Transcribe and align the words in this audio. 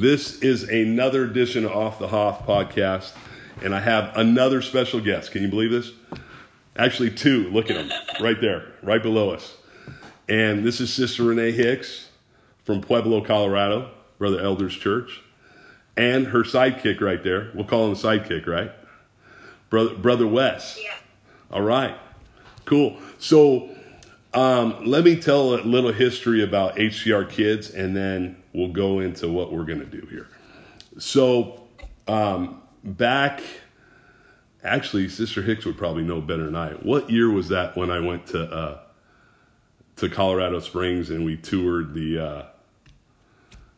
This 0.00 0.38
is 0.42 0.62
another 0.62 1.24
edition 1.24 1.64
of 1.64 1.72
Off 1.72 1.98
the 1.98 2.06
Hoff 2.06 2.46
podcast, 2.46 3.10
and 3.64 3.74
I 3.74 3.80
have 3.80 4.16
another 4.16 4.62
special 4.62 5.00
guest. 5.00 5.32
Can 5.32 5.42
you 5.42 5.48
believe 5.48 5.72
this? 5.72 5.90
Actually, 6.76 7.10
two. 7.10 7.50
Look 7.50 7.68
at 7.68 7.74
them 7.74 7.90
right 8.20 8.40
there, 8.40 8.74
right 8.80 9.02
below 9.02 9.30
us. 9.30 9.56
And 10.28 10.64
this 10.64 10.80
is 10.80 10.94
Sister 10.94 11.24
Renee 11.24 11.50
Hicks 11.50 12.10
from 12.62 12.80
Pueblo, 12.80 13.22
Colorado, 13.24 13.90
Brother 14.18 14.40
Elders 14.40 14.76
Church, 14.76 15.20
and 15.96 16.28
her 16.28 16.44
sidekick 16.44 17.00
right 17.00 17.24
there. 17.24 17.50
We'll 17.52 17.64
call 17.64 17.86
him 17.86 17.92
a 17.92 17.96
sidekick, 17.96 18.46
right? 18.46 18.70
Brother, 19.68 19.96
Brother 19.96 20.28
Wes. 20.28 20.78
Yeah. 20.80 20.94
All 21.50 21.62
right. 21.62 21.98
Cool. 22.66 22.96
So 23.18 23.68
um, 24.32 24.84
let 24.84 25.02
me 25.02 25.20
tell 25.20 25.56
a 25.56 25.62
little 25.62 25.90
history 25.90 26.44
about 26.44 26.76
HCR 26.76 27.28
Kids, 27.28 27.70
and 27.70 27.96
then 27.96 28.37
we'll 28.52 28.72
go 28.72 29.00
into 29.00 29.28
what 29.28 29.52
we're 29.52 29.64
going 29.64 29.80
to 29.80 29.86
do 29.86 30.06
here. 30.10 30.28
So 30.98 31.66
um, 32.06 32.62
back, 32.84 33.42
actually, 34.64 35.08
Sister 35.08 35.42
Hicks 35.42 35.64
would 35.64 35.76
probably 35.78 36.02
know 36.04 36.20
better 36.20 36.44
than 36.44 36.56
I. 36.56 36.70
What 36.72 37.10
year 37.10 37.30
was 37.30 37.48
that 37.50 37.76
when 37.76 37.90
I 37.90 38.00
went 38.00 38.26
to 38.28 38.42
uh, 38.44 38.78
to 39.96 40.08
Colorado 40.08 40.60
Springs 40.60 41.10
and 41.10 41.24
we 41.24 41.36
toured 41.36 41.94
the? 41.94 42.18
Uh, 42.18 42.42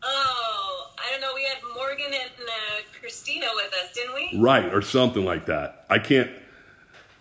Oh, 0.03 0.89
I 0.97 1.11
don't 1.11 1.21
know. 1.21 1.31
We 1.35 1.43
had 1.43 1.57
Morgan 1.75 2.07
and 2.11 2.31
uh, 2.47 2.99
Christina 2.99 3.45
with 3.55 3.71
us, 3.83 3.91
didn't 3.93 4.15
we? 4.15 4.39
right, 4.39 4.73
or 4.73 4.81
something 4.81 5.23
like 5.23 5.45
that. 5.45 5.85
I 5.89 5.99
can't. 5.99 6.31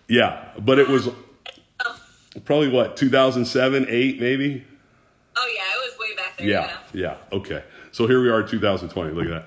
Yeah, 0.09 0.49
but 0.59 0.79
it 0.79 0.89
was 0.89 1.09
Oh, 1.87 1.97
probably 2.45 2.69
what 2.69 2.97
2007, 2.97 3.87
eight, 3.89 4.19
maybe. 4.21 4.65
oh 5.37 5.53
yeah, 5.55 5.63
it 5.63 5.91
was 5.91 5.99
way 5.99 6.17
back 6.17 6.30
there. 6.30 6.30
Yeah, 6.43 6.71
yeah. 6.93 7.17
Okay. 7.33 7.63
So 7.93 8.07
here 8.07 8.23
we 8.23 8.31
are, 8.31 8.43
2020. 8.43 9.13
Look 9.13 9.27
at 9.27 9.45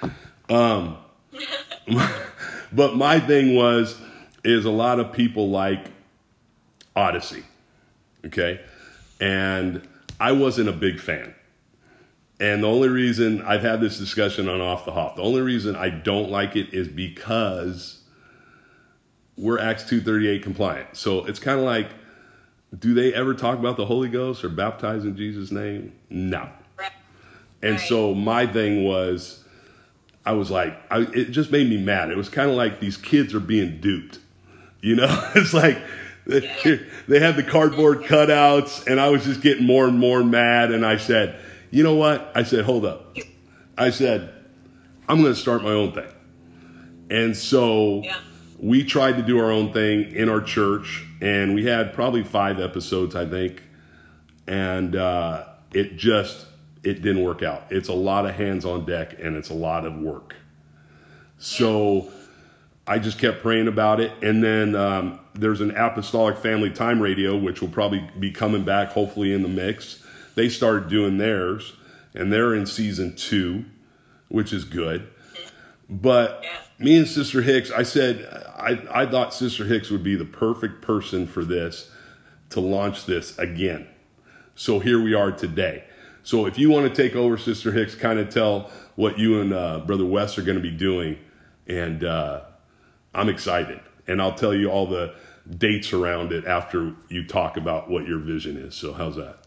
that. 0.00 0.54
Um, 0.54 0.98
but 2.72 2.96
my 2.96 3.20
thing 3.20 3.54
was, 3.54 4.00
is 4.44 4.64
a 4.64 4.70
lot 4.70 5.00
of 5.00 5.12
people 5.12 5.50
like 5.50 5.86
Odyssey. 6.96 7.44
Okay. 8.26 8.60
And 9.20 9.86
I 10.20 10.32
wasn't 10.32 10.68
a 10.68 10.72
big 10.72 11.00
fan. 11.00 11.34
And 12.40 12.64
the 12.64 12.68
only 12.68 12.88
reason 12.88 13.42
I've 13.42 13.62
had 13.62 13.80
this 13.80 13.98
discussion 13.98 14.48
on 14.48 14.60
Off 14.60 14.84
the 14.84 14.90
Hoff, 14.90 15.14
the 15.14 15.22
only 15.22 15.42
reason 15.42 15.76
I 15.76 15.90
don't 15.90 16.28
like 16.28 16.56
it 16.56 16.74
is 16.74 16.88
because 16.88 18.02
we're 19.36 19.60
Acts 19.60 19.84
238 19.84 20.42
compliant. 20.42 20.96
So 20.96 21.24
it's 21.24 21.38
kind 21.38 21.58
of 21.58 21.64
like, 21.64 21.88
do 22.78 22.94
they 22.94 23.12
ever 23.12 23.34
talk 23.34 23.58
about 23.58 23.76
the 23.76 23.84
Holy 23.86 24.08
Ghost 24.08 24.44
or 24.44 24.48
baptize 24.48 25.04
in 25.04 25.16
Jesus' 25.16 25.50
name? 25.50 25.92
No. 26.10 26.48
Right. 26.78 26.92
And 27.62 27.78
so 27.78 28.14
my 28.14 28.46
thing 28.46 28.84
was, 28.84 29.44
I 30.24 30.32
was 30.32 30.50
like, 30.50 30.76
I, 30.90 31.00
it 31.00 31.30
just 31.32 31.50
made 31.50 31.68
me 31.68 31.76
mad. 31.76 32.10
It 32.10 32.16
was 32.16 32.28
kind 32.28 32.48
of 32.50 32.56
like 32.56 32.80
these 32.80 32.96
kids 32.96 33.34
are 33.34 33.40
being 33.40 33.80
duped. 33.80 34.18
You 34.80 34.96
know, 34.96 35.30
it's 35.34 35.52
like 35.52 35.78
they, 36.26 36.40
they 37.08 37.20
had 37.20 37.36
the 37.36 37.42
cardboard 37.42 38.02
cutouts, 38.04 38.86
and 38.86 38.98
I 39.00 39.10
was 39.10 39.24
just 39.24 39.42
getting 39.42 39.66
more 39.66 39.86
and 39.86 39.98
more 39.98 40.24
mad. 40.24 40.70
And 40.72 40.84
I 40.86 40.96
said, 40.96 41.38
you 41.70 41.82
know 41.82 41.94
what? 41.94 42.30
I 42.34 42.42
said, 42.44 42.64
hold 42.64 42.84
up. 42.84 43.16
I 43.76 43.90
said, 43.90 44.32
I'm 45.08 45.20
going 45.22 45.34
to 45.34 45.38
start 45.38 45.62
my 45.62 45.70
own 45.72 45.92
thing. 45.92 46.10
And 47.10 47.36
so 47.36 48.02
Yeah. 48.02 48.16
we 48.58 48.84
tried 48.84 49.16
to 49.16 49.22
do 49.22 49.38
our 49.38 49.50
own 49.50 49.72
thing 49.72 50.12
in 50.14 50.28
our 50.28 50.40
church, 50.40 51.04
and 51.22 51.54
we 51.54 51.64
had 51.64 51.94
probably 51.94 52.24
five 52.24 52.58
episodes, 52.58 53.14
I 53.14 53.24
think, 53.24 53.62
and 54.48 54.96
uh, 54.96 55.44
it 55.72 55.96
just 55.96 56.46
it 56.82 57.00
didn't 57.00 57.22
work 57.22 57.44
out. 57.44 57.62
It's 57.70 57.88
a 57.88 57.94
lot 57.94 58.26
of 58.26 58.34
hands 58.34 58.64
on 58.64 58.84
deck, 58.84 59.20
and 59.20 59.36
it's 59.36 59.48
a 59.48 59.54
lot 59.54 59.86
of 59.86 59.94
work. 59.94 60.34
So 61.38 62.10
I 62.88 62.98
just 62.98 63.20
kept 63.20 63.40
praying 63.40 63.68
about 63.68 64.00
it, 64.00 64.12
and 64.20 64.42
then 64.42 64.74
um, 64.74 65.20
there's 65.34 65.60
an 65.60 65.70
Apostolic 65.76 66.38
Family 66.38 66.70
Time 66.70 67.00
Radio, 67.00 67.36
which 67.36 67.62
will 67.62 67.68
probably 67.68 68.04
be 68.18 68.32
coming 68.32 68.64
back, 68.64 68.88
hopefully 68.88 69.32
in 69.32 69.42
the 69.42 69.48
mix. 69.48 70.04
They 70.34 70.48
started 70.48 70.88
doing 70.88 71.18
theirs, 71.18 71.72
and 72.14 72.32
they're 72.32 72.52
in 72.52 72.66
season 72.66 73.14
two, 73.14 73.64
which 74.28 74.52
is 74.52 74.64
good. 74.64 75.08
But 75.88 76.40
Yeah. 76.42 76.50
me 76.78 76.98
and 76.98 77.08
Sister 77.08 77.42
Hicks, 77.42 77.70
I 77.70 77.82
said 77.82 78.26
I, 78.56 78.78
I 78.90 79.06
thought 79.06 79.34
Sister 79.34 79.64
Hicks 79.64 79.90
would 79.90 80.02
be 80.04 80.14
the 80.14 80.24
perfect 80.24 80.82
person 80.82 81.26
for 81.26 81.44
this 81.44 81.90
to 82.50 82.60
launch 82.60 83.06
this 83.06 83.38
again. 83.38 83.88
So 84.54 84.78
here 84.78 85.02
we 85.02 85.14
are 85.14 85.32
today. 85.32 85.84
So 86.22 86.46
if 86.46 86.58
you 86.58 86.70
want 86.70 86.94
to 86.94 87.02
take 87.02 87.16
over, 87.16 87.36
Sister 87.36 87.72
Hicks, 87.72 87.94
kind 87.94 88.18
of 88.18 88.28
tell 88.30 88.70
what 88.94 89.18
you 89.18 89.40
and 89.40 89.52
uh, 89.52 89.80
Brother 89.80 90.04
Wes 90.04 90.38
are 90.38 90.42
going 90.42 90.56
to 90.58 90.62
be 90.62 90.70
doing, 90.70 91.18
and 91.66 92.04
uh, 92.04 92.42
I'm 93.14 93.28
excited. 93.28 93.80
And 94.06 94.20
I'll 94.22 94.34
tell 94.34 94.54
you 94.54 94.70
all 94.70 94.86
the 94.86 95.14
dates 95.58 95.92
around 95.92 96.32
it 96.32 96.44
after 96.44 96.94
you 97.08 97.26
talk 97.26 97.56
about 97.56 97.90
what 97.90 98.06
your 98.06 98.18
vision 98.18 98.56
is. 98.56 98.74
So 98.74 98.92
how's 98.92 99.16
that? 99.16 99.41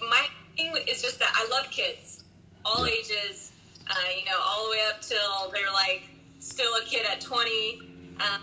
My 0.00 0.26
thing 0.56 0.74
is 0.88 1.02
just 1.02 1.18
that 1.18 1.32
I 1.34 1.48
love 1.50 1.70
kids, 1.70 2.24
all 2.64 2.86
Yeah. 2.86 2.94
ages. 2.94 3.52
Uh, 3.86 3.94
you 4.18 4.24
know, 4.24 4.38
all 4.40 4.64
the 4.64 4.70
way 4.70 4.82
up 4.88 5.02
till 5.02 5.50
they're 5.52 5.70
like 5.72 6.08
still 6.38 6.72
a 6.76 6.84
kid 6.86 7.04
at 7.06 7.20
20. 7.20 7.80
Um, 8.20 8.40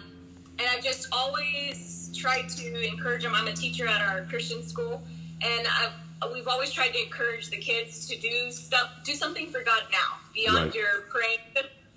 and 0.59 0.67
I've 0.69 0.83
just 0.83 1.07
always 1.11 2.11
tried 2.15 2.47
to 2.49 2.87
encourage 2.87 3.23
them. 3.23 3.33
I'm 3.33 3.47
a 3.47 3.53
teacher 3.53 3.87
at 3.87 4.01
our 4.01 4.25
Christian 4.25 4.61
school, 4.63 5.01
and 5.41 5.67
I've, 5.67 6.31
we've 6.31 6.47
always 6.47 6.71
tried 6.71 6.89
to 6.93 7.03
encourage 7.03 7.49
the 7.49 7.57
kids 7.57 8.07
to 8.07 8.17
do 8.19 8.51
stuff, 8.51 8.91
do 9.03 9.13
something 9.15 9.47
for 9.49 9.63
God 9.63 9.83
now 9.91 10.19
beyond 10.33 10.57
Right. 10.65 10.75
your 10.75 11.01
praying. 11.09 11.39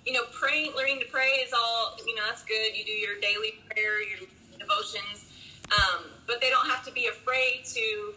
You 0.05 0.13
know, 0.13 0.23
praying, 0.31 0.73
learning 0.75 0.99
to 1.01 1.05
pray 1.05 1.29
is 1.45 1.53
all. 1.53 1.97
You 2.07 2.15
know, 2.15 2.23
that's 2.27 2.43
good. 2.43 2.75
You 2.75 2.83
do 2.85 2.91
your 2.91 3.19
daily 3.19 3.55
prayer, 3.69 4.01
your 4.03 4.19
devotions, 4.59 5.25
um, 5.71 6.05
but 6.27 6.41
they 6.41 6.49
don't 6.49 6.67
have 6.67 6.83
to 6.85 6.91
be 6.91 7.07
afraid 7.07 7.65
to 7.73 8.13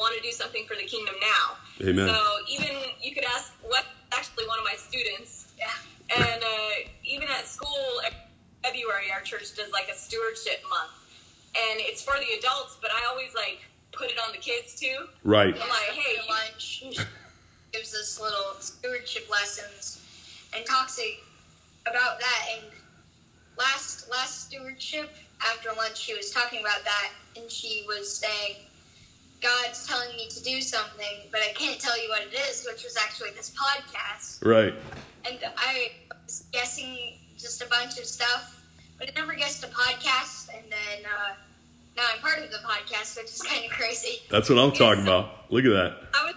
want 0.00 0.16
to 0.16 0.22
do 0.22 0.32
something 0.32 0.64
for 0.66 0.74
the 0.74 0.84
kingdom 0.88 1.14
now. 1.20 1.86
Amen. 1.86 2.08
So 2.08 2.18
even 2.48 2.74
you 3.02 3.14
could 3.14 3.24
ask 3.24 3.52
what 3.62 3.84
actually 4.12 4.48
one 4.48 4.58
of 4.58 4.64
my 4.64 4.74
students. 4.76 5.52
Yeah. 5.58 5.68
And 6.16 6.42
uh, 6.42 6.88
even 7.04 7.28
at 7.28 7.46
school, 7.46 8.00
February, 8.64 9.12
our 9.12 9.20
church 9.20 9.54
does 9.54 9.70
like 9.72 9.88
a 9.92 9.94
stewardship 9.94 10.62
month, 10.68 10.90
and 11.54 11.80
it's 11.80 12.02
for 12.02 12.14
the 12.18 12.38
adults, 12.38 12.78
but 12.80 12.90
I 12.90 13.06
always 13.10 13.34
like 13.34 13.60
put 13.92 14.10
it 14.10 14.18
on 14.26 14.32
the 14.32 14.38
kids 14.38 14.74
too. 14.74 15.06
Right. 15.22 15.54
I'm 15.54 15.68
like, 15.68 15.92
hey, 15.92 16.16
lunch 16.28 16.82
gives 17.72 17.94
us 17.94 18.20
little 18.20 18.60
stewardship 18.60 19.30
lessons 19.30 20.02
and 20.56 20.64
talks 20.66 20.98
about 21.86 22.18
that. 22.18 22.46
And 22.56 22.66
last 23.56 24.10
last 24.10 24.48
stewardship 24.48 25.10
after 25.46 25.70
lunch, 25.76 25.96
she 25.96 26.14
was 26.14 26.30
talking 26.30 26.60
about 26.60 26.84
that, 26.84 27.10
and 27.36 27.50
she 27.50 27.84
was 27.86 28.12
saying, 28.12 28.56
"God's 29.40 29.86
telling 29.86 30.14
me 30.16 30.28
to 30.28 30.42
do 30.42 30.60
something, 30.60 31.28
but 31.30 31.40
I 31.40 31.52
can't 31.52 31.80
tell 31.80 32.00
you 32.00 32.08
what 32.08 32.22
it 32.22 32.34
is," 32.48 32.66
which 32.70 32.84
was 32.84 32.96
actually 32.96 33.30
this 33.30 33.50
podcast. 33.50 34.44
Right. 34.44 34.74
And 35.26 35.38
I 35.56 35.92
was 36.24 36.44
guessing 36.52 37.18
just 37.38 37.62
a 37.62 37.66
bunch 37.66 37.98
of 37.98 38.04
stuff, 38.04 38.62
but 38.98 39.08
I 39.08 39.12
never 39.18 39.34
guessed 39.34 39.64
a 39.64 39.68
podcast. 39.68 40.48
And 40.54 40.64
then 40.70 41.04
uh, 41.04 41.34
now 41.96 42.02
I'm 42.14 42.20
part 42.20 42.38
of 42.38 42.50
the 42.50 42.58
podcast, 42.58 43.16
which 43.16 43.26
is 43.26 43.42
kind 43.42 43.64
of 43.64 43.70
crazy. 43.70 44.20
That's 44.30 44.48
what 44.48 44.58
I'm 44.58 44.72
talking 44.72 45.02
about. 45.02 45.50
Look 45.50 45.64
at 45.64 45.70
that. 45.70 45.96
I 46.14 46.24
was, 46.26 46.34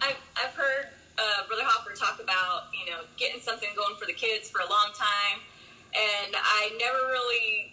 I've, 0.00 0.16
I've 0.36 0.54
heard 0.54 0.88
uh, 1.18 1.46
Brother 1.46 1.62
Hopper 1.64 1.94
talk 1.94 2.20
about, 2.22 2.70
you 2.72 2.90
know, 2.90 3.02
getting 3.16 3.40
something 3.40 3.68
going 3.76 3.96
for 3.96 4.06
the 4.06 4.12
kids 4.12 4.50
for 4.50 4.60
a 4.60 4.68
long 4.68 4.90
time. 4.94 5.40
And 5.94 6.34
I 6.34 6.76
never 6.80 7.06
really, 7.06 7.72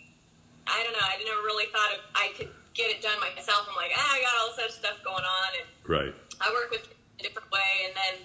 I 0.67 0.83
don't 0.83 0.93
know, 0.93 0.99
I 1.01 1.17
never 1.25 1.41
really 1.41 1.65
thought 1.71 1.93
of, 1.93 1.99
I 2.13 2.31
could 2.37 2.49
get 2.73 2.89
it 2.91 3.01
done 3.01 3.19
myself. 3.19 3.67
I'm 3.69 3.75
like, 3.75 3.91
ah, 3.95 4.11
I 4.15 4.21
got 4.21 4.33
all 4.41 4.51
this 4.57 4.75
stuff 4.75 4.97
going 5.03 5.23
on. 5.23 5.49
And 5.59 5.67
Right. 5.89 6.13
I 6.39 6.51
work 6.53 6.71
with 6.71 6.87
a 7.19 7.23
different 7.23 7.51
way. 7.51 7.71
And 7.87 7.93
then 7.95 8.15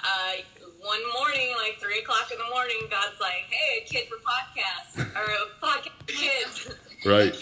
uh, 0.00 0.32
one 0.80 1.00
morning, 1.18 1.54
like 1.62 1.80
3 1.80 2.00
o'clock 2.00 2.30
in 2.30 2.38
the 2.38 2.48
morning, 2.52 2.76
God's 2.90 3.20
like, 3.20 3.48
hey, 3.50 3.82
a 3.82 3.88
kid 3.88 4.08
for 4.08 4.18
podcasts, 4.20 5.00
or 5.16 5.24
a 5.24 5.46
podcast 5.64 5.96
for 5.98 6.06
kids. 6.06 6.74
Right. 7.04 7.34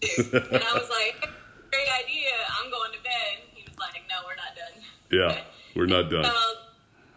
and 0.00 0.62
I 0.64 0.72
was 0.72 0.88
like, 0.88 1.28
great 1.70 1.88
idea. 2.02 2.32
I'm 2.58 2.70
going 2.70 2.92
to 2.92 3.02
bed. 3.04 3.44
He 3.52 3.62
was 3.68 3.76
like, 3.78 4.00
no, 4.08 4.24
we're 4.24 4.36
not 4.36 4.56
done. 4.56 4.82
Yeah. 5.12 5.42
We're 5.76 5.84
not 5.86 6.08
done. 6.10 6.24
So, 6.24 6.40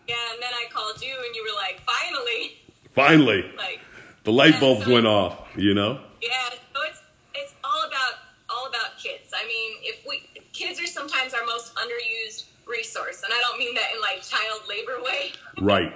yeah, 0.10 0.16
and 0.33 0.42
then 0.44 0.51
I 0.54 0.69
called 0.74 1.01
you, 1.01 1.16
and 1.25 1.33
you 1.33 1.44
were 1.44 1.56
like, 1.56 1.80
finally, 1.88 2.57
Finally, 2.94 3.50
like, 3.56 3.80
the 4.25 4.33
light 4.33 4.60
bulbs 4.60 4.86
went 4.86 5.07
off. 5.07 5.48
You 5.56 5.74
know. 5.74 6.01
yeah. 6.22 6.50
So 6.50 6.81
it's 6.89 7.01
it's 7.33 7.54
all 7.63 7.83
about 7.88 8.16
all 8.50 8.68
about 8.68 8.98
kids. 9.01 9.31
I 9.33 9.48
mean, 9.48 9.78
if 9.83 10.06
we 10.06 10.28
kids 10.51 10.81
are 10.81 10.86
sometimes 10.88 11.33
our 11.33 11.45
most 11.45 11.74
underused 11.75 12.48
resource, 12.68 13.24
and 13.24 13.31
I 13.33 13.40
don't 13.40 13.57
mean 13.57 13.74
that 13.75 13.88
in 13.95 14.01
like 14.01 14.21
child 14.21 14.62
labor 14.68 15.01
way. 15.01 15.31
Right. 15.62 15.94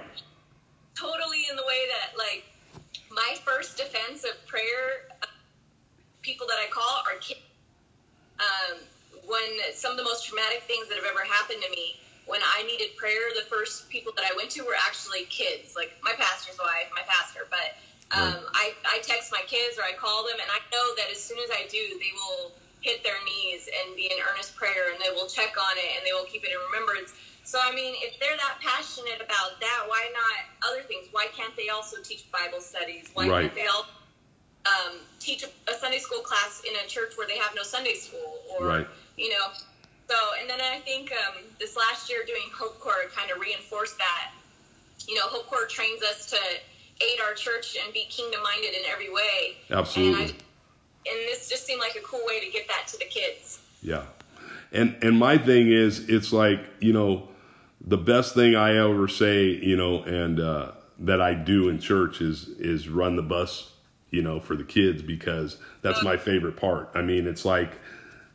totally 0.94 1.44
in 1.50 1.56
the 1.56 1.62
way 1.68 1.84
that 1.92 2.16
like 2.16 2.44
my 3.10 3.36
first 3.44 3.76
defense 3.76 4.24
of 4.24 4.34
prayer 4.46 5.06
some 9.86 9.92
of 9.92 9.98
the 9.98 10.04
most 10.04 10.26
traumatic 10.26 10.62
things 10.64 10.88
that 10.88 10.96
have 10.96 11.04
ever 11.04 11.22
happened 11.28 11.62
to 11.62 11.70
me 11.70 12.00
when 12.26 12.40
I 12.42 12.55
needed 12.66 12.96
prayer, 12.96 13.30
the 13.34 13.46
first 13.48 13.88
people 13.88 14.12
that 14.16 14.24
I 14.26 14.34
went 14.36 14.50
to 14.58 14.62
were 14.62 14.76
actually 14.86 15.24
kids, 15.30 15.74
like 15.76 15.94
my 16.02 16.12
pastor's 16.18 16.58
wife, 16.58 16.90
my 16.94 17.02
pastor. 17.06 17.46
But 17.50 17.78
um, 18.12 18.38
I, 18.54 18.74
I 18.86 19.00
text 19.02 19.32
my 19.32 19.42
kids 19.46 19.78
or 19.78 19.82
I 19.82 19.94
call 19.94 20.24
them, 20.24 20.36
and 20.40 20.50
I 20.50 20.60
know 20.74 20.94
that 20.96 21.10
as 21.10 21.22
soon 21.22 21.38
as 21.38 21.50
I 21.50 21.66
do, 21.70 21.98
they 21.98 22.12
will 22.14 22.52
hit 22.80 23.02
their 23.02 23.18
knees 23.24 23.68
and 23.82 23.96
be 23.96 24.06
in 24.06 24.18
earnest 24.30 24.54
prayer, 24.54 24.92
and 24.92 25.00
they 25.00 25.10
will 25.10 25.26
check 25.26 25.54
on 25.58 25.76
it, 25.76 25.90
and 25.96 26.06
they 26.06 26.12
will 26.12 26.26
keep 26.26 26.44
it 26.44 26.50
in 26.52 26.58
remembrance. 26.70 27.14
So, 27.42 27.58
I 27.62 27.74
mean, 27.74 27.94
if 28.02 28.18
they're 28.20 28.36
that 28.36 28.58
passionate 28.60 29.20
about 29.22 29.58
that, 29.60 29.82
why 29.86 30.10
not 30.12 30.70
other 30.70 30.82
things? 30.82 31.08
Why 31.10 31.26
can't 31.34 31.56
they 31.56 31.68
also 31.68 31.96
teach 32.02 32.30
Bible 32.30 32.60
studies? 32.60 33.10
Why 33.14 33.28
Right. 33.28 33.42
can't 33.42 33.54
they 33.54 33.66
all 33.66 33.86
um, 34.66 35.00
teach 35.18 35.44
a, 35.44 35.48
a 35.70 35.74
Sunday 35.74 35.98
school 35.98 36.20
class 36.20 36.60
in 36.68 36.74
a 36.76 36.86
church 36.86 37.16
where 37.16 37.26
they 37.26 37.38
have 37.38 37.54
no 37.54 37.62
Sunday 37.62 37.94
school? 37.94 38.42
Or, 38.50 38.66
Right. 38.66 38.88
you 39.16 39.30
know, 39.30 39.46
so, 40.08 40.16
and 40.40 40.48
then 40.48 40.60
I 40.60 40.78
think 40.80 41.12
um, 41.12 41.42
this 41.58 41.76
last 41.76 42.08
year 42.08 42.20
doing 42.26 42.42
Hope 42.54 42.78
Corps 42.78 43.08
kind 43.14 43.30
of 43.30 43.40
reinforced 43.40 43.98
that. 43.98 44.32
You 45.08 45.14
know, 45.14 45.22
Hope 45.26 45.46
Corps 45.46 45.66
trains 45.66 46.02
us 46.02 46.30
to 46.30 46.36
aid 46.36 47.20
our 47.26 47.34
church 47.34 47.76
and 47.82 47.92
be 47.92 48.04
kingdom 48.08 48.42
minded 48.42 48.74
in 48.74 48.82
every 48.90 49.12
way. 49.12 49.56
Absolutely. 49.70 50.22
And, 50.22 50.32
I, 50.32 51.10
and 51.10 51.18
this 51.28 51.48
just 51.48 51.66
seemed 51.66 51.80
like 51.80 51.96
a 51.96 52.04
cool 52.04 52.22
way 52.26 52.40
to 52.44 52.50
get 52.50 52.66
that 52.68 52.86
to 52.88 52.98
the 52.98 53.04
kids. 53.04 53.60
Yeah. 53.82 54.04
And 54.72 54.96
and 55.02 55.18
my 55.18 55.38
thing 55.38 55.70
is 55.70 56.08
it's 56.08 56.32
like, 56.32 56.60
you 56.80 56.92
know, 56.92 57.28
the 57.80 57.98
best 57.98 58.34
thing 58.34 58.56
I 58.56 58.76
ever 58.76 59.06
say, 59.08 59.44
you 59.44 59.76
know, 59.76 60.02
and 60.02 60.40
uh 60.40 60.72
that 61.00 61.20
I 61.20 61.34
do 61.34 61.68
in 61.68 61.78
church 61.78 62.20
is 62.20 62.48
is 62.48 62.88
run 62.88 63.16
the 63.16 63.22
bus, 63.22 63.72
you 64.10 64.22
know, 64.22 64.40
for 64.40 64.56
the 64.56 64.64
kids 64.64 65.02
because 65.02 65.58
that's 65.82 66.02
my 66.02 66.16
favorite 66.16 66.56
part. 66.56 66.90
I 66.94 67.02
mean, 67.02 67.26
it's 67.26 67.44
like 67.44 67.72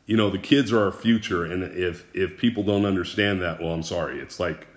you 0.05 0.17
know, 0.17 0.29
the 0.29 0.37
kids 0.39 0.71
are 0.71 0.83
our 0.85 0.91
future 0.91 1.45
and 1.45 1.63
if 1.63 2.05
if 2.13 2.37
people 2.37 2.63
don't 2.63 2.85
understand 2.85 3.41
that, 3.41 3.61
well, 3.61 3.71
I'm 3.73 3.83
sorry. 3.83 4.19
It's 4.19 4.39
like 4.39 4.67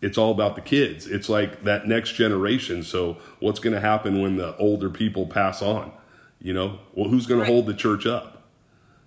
it's 0.00 0.18
all 0.18 0.32
about 0.32 0.56
the 0.56 0.60
kids. 0.62 1.06
It's 1.06 1.28
like 1.28 1.62
that 1.64 1.86
next 1.86 2.12
generation. 2.14 2.82
So 2.82 3.18
what's 3.38 3.60
going 3.60 3.74
to 3.74 3.80
happen 3.80 4.20
when 4.20 4.36
the 4.36 4.56
older 4.56 4.90
people 4.90 5.26
pass 5.26 5.62
on? 5.62 5.92
You 6.40 6.52
know, 6.54 6.80
well, 6.94 7.08
who's 7.08 7.26
going 7.26 7.40
Right. 7.40 7.46
to 7.46 7.52
hold 7.52 7.66
the 7.66 7.74
church 7.74 8.04
up? 8.04 8.42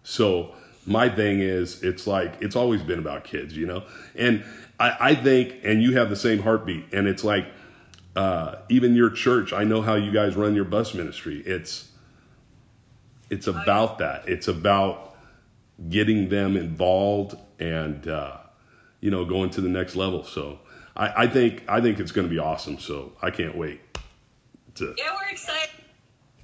So 0.03 0.55
my 0.85 1.09
thing 1.09 1.39
is, 1.41 1.83
it's 1.83 2.07
like 2.07 2.35
it's 2.41 2.55
always 2.55 2.81
been 2.81 2.99
about 2.99 3.23
kids, 3.25 3.57
you 3.57 3.65
know. 3.65 3.83
And 4.15 4.43
I, 4.79 4.97
I 5.11 5.15
think, 5.15 5.55
and 5.63 5.81
you 5.83 5.93
have 5.97 6.09
the 6.09 6.15
same 6.15 6.39
heartbeat. 6.41 6.93
And 6.93 7.07
it's 7.07 7.23
like 7.23 7.47
uh, 8.15 8.55
even 8.69 8.95
your 8.95 9.09
church. 9.09 9.51
I 9.51 9.63
know 9.65 9.81
how 9.81 9.95
you 9.95 10.11
guys 10.11 10.35
run 10.35 10.55
your 10.55 10.65
bus 10.65 10.93
ministry. 10.93 11.41
It's 11.45 11.89
it's 13.29 13.47
about 13.47 13.97
that. 13.97 14.29
It's 14.29 14.47
about 14.47 15.14
getting 15.89 16.29
them 16.29 16.57
involved 16.57 17.35
and 17.59 18.07
uh, 18.07 18.37
you 19.01 19.11
know 19.11 19.25
going 19.25 19.49
to 19.51 19.61
the 19.61 19.69
next 19.69 19.95
level. 19.95 20.23
So 20.23 20.59
I, 20.95 21.23
I 21.23 21.27
think 21.27 21.63
I 21.67 21.81
think 21.81 21.99
it's 21.99 22.11
going 22.11 22.27
to 22.27 22.33
be 22.33 22.39
awesome. 22.39 22.79
So 22.79 23.13
I 23.21 23.31
can't 23.31 23.55
wait 23.57 23.81
to. 24.75 24.93
Yeah, 24.97 25.15
we're 25.21 25.31
excited. 25.31 25.69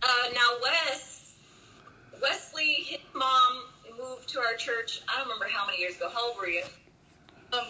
Uh, 0.03 0.07
now, 0.33 0.47
Wes, 0.63 1.35
Wesley, 2.21 2.73
his 2.73 2.99
mom 3.13 3.63
moved 3.97 4.29
to 4.29 4.39
our 4.39 4.55
church. 4.55 5.01
I 5.07 5.17
don't 5.17 5.27
remember 5.27 5.47
how 5.53 5.65
many 5.65 5.79
years 5.79 5.95
ago. 5.95 6.09
How 6.11 6.29
old 6.29 6.37
were 6.37 6.47
you? 6.47 6.63
Um, 7.53 7.65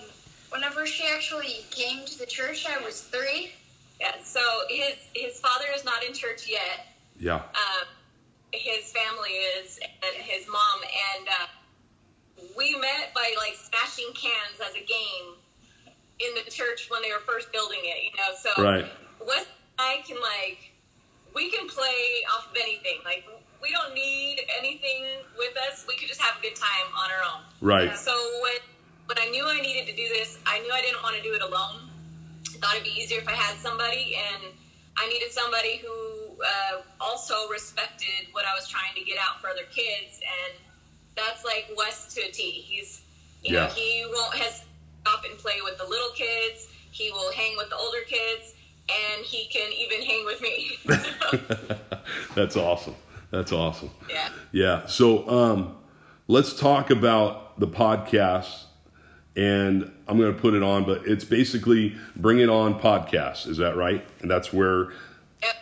whenever 0.50 0.86
she 0.86 1.06
actually 1.14 1.66
came 1.72 2.06
to 2.06 2.20
the 2.20 2.26
church, 2.26 2.66
I 2.66 2.84
was 2.84 3.02
three. 3.02 3.52
Yeah. 4.00 4.16
So 4.24 4.42
his 4.70 4.96
his 5.14 5.40
father 5.40 5.66
is 5.76 5.84
not 5.86 6.04
in 6.04 6.14
church 6.14 6.50
yet. 6.50 6.88
Yeah, 7.20 7.36
um, 7.36 7.88
his 8.54 8.92
family 8.92 9.30
is 9.30 9.80
and 9.84 10.16
his 10.24 10.48
mom 10.48 10.82
and 11.18 11.28
uh, 11.28 11.48
we 12.58 12.76
met 12.76 13.14
by 13.14 13.34
like 13.38 13.56
smashing 13.56 14.12
cans 14.14 14.60
as 14.66 14.76
a 14.76 14.84
game 14.86 15.36
in 16.20 16.36
the 16.36 16.50
church 16.52 16.90
when 16.90 17.02
they 17.02 17.12
were 17.12 17.24
first 17.26 17.52
building 17.52 17.80
it 17.84 18.04
you 18.04 18.12
know 18.18 18.36
so 18.36 18.50
Right. 18.62 18.86
Wes 19.26 19.46
I 19.80 20.04
can 20.06 20.18
like 20.22 20.72
we 21.34 21.50
can 21.50 21.68
play 21.68 22.26
off 22.36 22.50
of 22.52 22.58
anything 22.62 23.00
like 23.06 23.26
we 23.62 23.72
don't 23.72 23.94
need 23.94 24.42
anything 24.60 25.06
with 25.38 25.56
us 25.70 25.86
we 25.88 25.96
could 25.96 26.08
just 26.08 26.22
have 26.22 26.38
a 26.38 26.42
good 26.42 26.56
time 26.56 26.88
on 26.98 27.10
our 27.12 27.24
own 27.24 27.42
right. 27.62 27.96
so 27.96 28.12
when 28.42 28.60
when 29.12 29.28
I 29.28 29.30
knew 29.30 29.46
I 29.46 29.60
needed 29.60 29.88
to 29.88 29.96
do 29.96 30.08
this, 30.08 30.40
I 30.46 30.60
knew 30.60 30.72
I 30.72 30.80
didn't 30.80 31.04
want 31.04 31.18
to 31.18 31.22
do 31.22 31.34
it 31.34 31.42
alone. 31.42 31.90
I 32.48 32.58
thought 32.60 32.76
it'd 32.76 32.86
be 32.86 32.96
easier 32.98 33.20
if 33.20 33.28
I 33.28 33.34
had 33.34 33.58
somebody, 33.58 34.16
and 34.16 34.54
I 35.02 35.08
needed 35.10 35.32
somebody 35.32 35.78
who 35.78 35.90
uh, 36.44 36.82
also 37.00 37.34
respected 37.52 38.28
what 38.34 38.46
I 38.46 38.54
was 38.54 38.68
trying 38.68 38.94
to 38.96 39.02
get 39.04 39.18
out 39.18 39.42
for 39.42 39.48
other 39.48 39.66
kids, 39.74 40.20
and 40.22 40.60
that's 41.16 41.44
like 41.44 41.70
Wes 41.78 42.14
to 42.14 42.22
a 42.22 42.32
T. 42.32 42.52
He's, 42.52 43.02
you 43.44 43.54
know, 43.54 43.64
Yeah. 43.64 43.70
he 43.74 44.06
won't 44.14 44.36
has 44.36 44.64
stop 45.04 45.24
and 45.28 45.38
play 45.40 45.60
with 45.64 45.78
the 45.78 45.86
little 45.86 46.12
kids. 46.16 46.68
He 46.92 47.10
will 47.12 47.32
hang 47.34 47.58
with 47.58 47.70
the 47.70 47.76
older 47.78 48.02
kids, 48.08 48.54
and 48.90 49.26
he 49.26 49.48
can 49.48 49.72
even 49.74 50.02
hang 50.02 50.26
with 50.26 50.42
me. 50.42 50.78
That's 52.36 52.56
awesome. 52.56 52.96
That's 53.32 53.52
awesome. 53.52 53.90
yeah. 54.10 54.30
Yeah. 54.52 54.86
So 54.88 55.28
um, 55.30 55.78
let's 56.28 56.54
talk 56.60 56.90
about 56.92 57.60
the 57.60 57.68
podcast, 57.68 58.66
and 59.36 59.92
I'm 60.08 60.18
going 60.18 60.34
to 60.34 60.40
put 60.40 60.54
it 60.54 60.64
on, 60.64 60.84
but 60.86 61.08
it's 61.08 61.24
basically 61.24 61.96
Bring 62.16 62.40
It 62.40 62.50
On 62.50 62.80
podcast. 62.80 63.48
Is 63.48 63.58
that 63.58 63.76
right? 63.78 64.06
And 64.22 64.30
that's 64.30 64.52
where 64.52 64.92
Yep. 65.42 65.56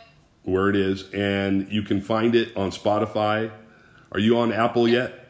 where 0.43 0.69
it 0.69 0.75
is, 0.75 1.09
and 1.13 1.71
you 1.71 1.83
can 1.83 2.01
find 2.01 2.35
it 2.35 2.55
on 2.57 2.71
Spotify. 2.71 3.51
Are 4.11 4.19
you 4.19 4.39
on 4.39 4.51
Apple 4.51 4.87
yet? 4.87 5.27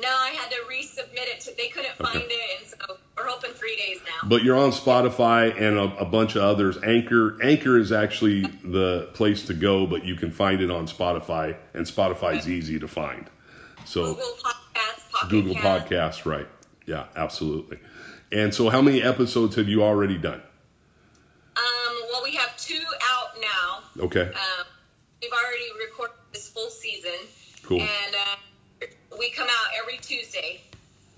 No, 0.00 0.08
I 0.08 0.30
had 0.30 0.50
to 0.50 0.56
resubmit 0.68 1.28
it. 1.32 1.40
To, 1.42 1.52
they 1.56 1.68
couldn't 1.68 1.94
find 1.94 2.24
it, 2.24 2.58
and 2.58 2.66
so 2.68 2.96
we're 3.16 3.28
hoping 3.28 3.52
three 3.52 3.76
days 3.76 4.00
now. 4.04 4.28
But 4.28 4.42
you're 4.42 4.58
on 4.58 4.72
Spotify 4.72 5.52
and 5.60 5.78
a, 5.78 5.96
a 5.98 6.04
bunch 6.04 6.34
of 6.34 6.42
others. 6.42 6.76
Anchor 6.82 7.40
Anchor 7.40 7.78
is 7.78 7.92
actually 7.92 8.40
the 8.64 9.10
place 9.14 9.46
to 9.46 9.54
go, 9.54 9.86
but 9.86 10.04
you 10.04 10.16
can 10.16 10.32
find 10.32 10.60
it 10.60 10.72
on 10.72 10.88
Spotify, 10.88 11.56
and 11.72 11.86
Spotify 11.86 12.36
is 12.36 12.48
easy 12.48 12.80
to 12.80 12.88
find. 12.88 13.30
So 13.84 14.14
Google 14.14 14.34
Podcasts, 14.42 15.28
Google 15.30 15.54
Cast. 15.54 15.86
Podcasts, 15.88 16.26
right? 16.26 16.48
Yeah, 16.86 17.04
absolutely. 17.16 17.78
And 18.32 18.52
so, 18.54 18.68
how 18.70 18.80
many 18.82 19.02
episodes 19.02 19.56
have 19.56 19.68
you 19.68 19.82
already 19.82 20.18
done? 20.18 20.40
Um, 21.56 21.96
well, 22.10 22.22
we 22.24 22.34
have 22.36 22.56
two 22.56 22.80
out 23.10 23.28
now. 23.40 24.04
Okay, 24.04 24.22
Um, 24.22 24.66
we've 25.20 25.30
already 25.32 25.68
recorded 25.86 26.14
this 26.32 26.48
full 26.48 26.70
season, 26.70 27.12
cool. 27.62 27.80
and 27.80 28.14
uh, 28.14 28.86
we 29.18 29.30
come 29.30 29.46
out 29.48 29.66
every 29.80 29.98
Tuesday. 29.98 30.62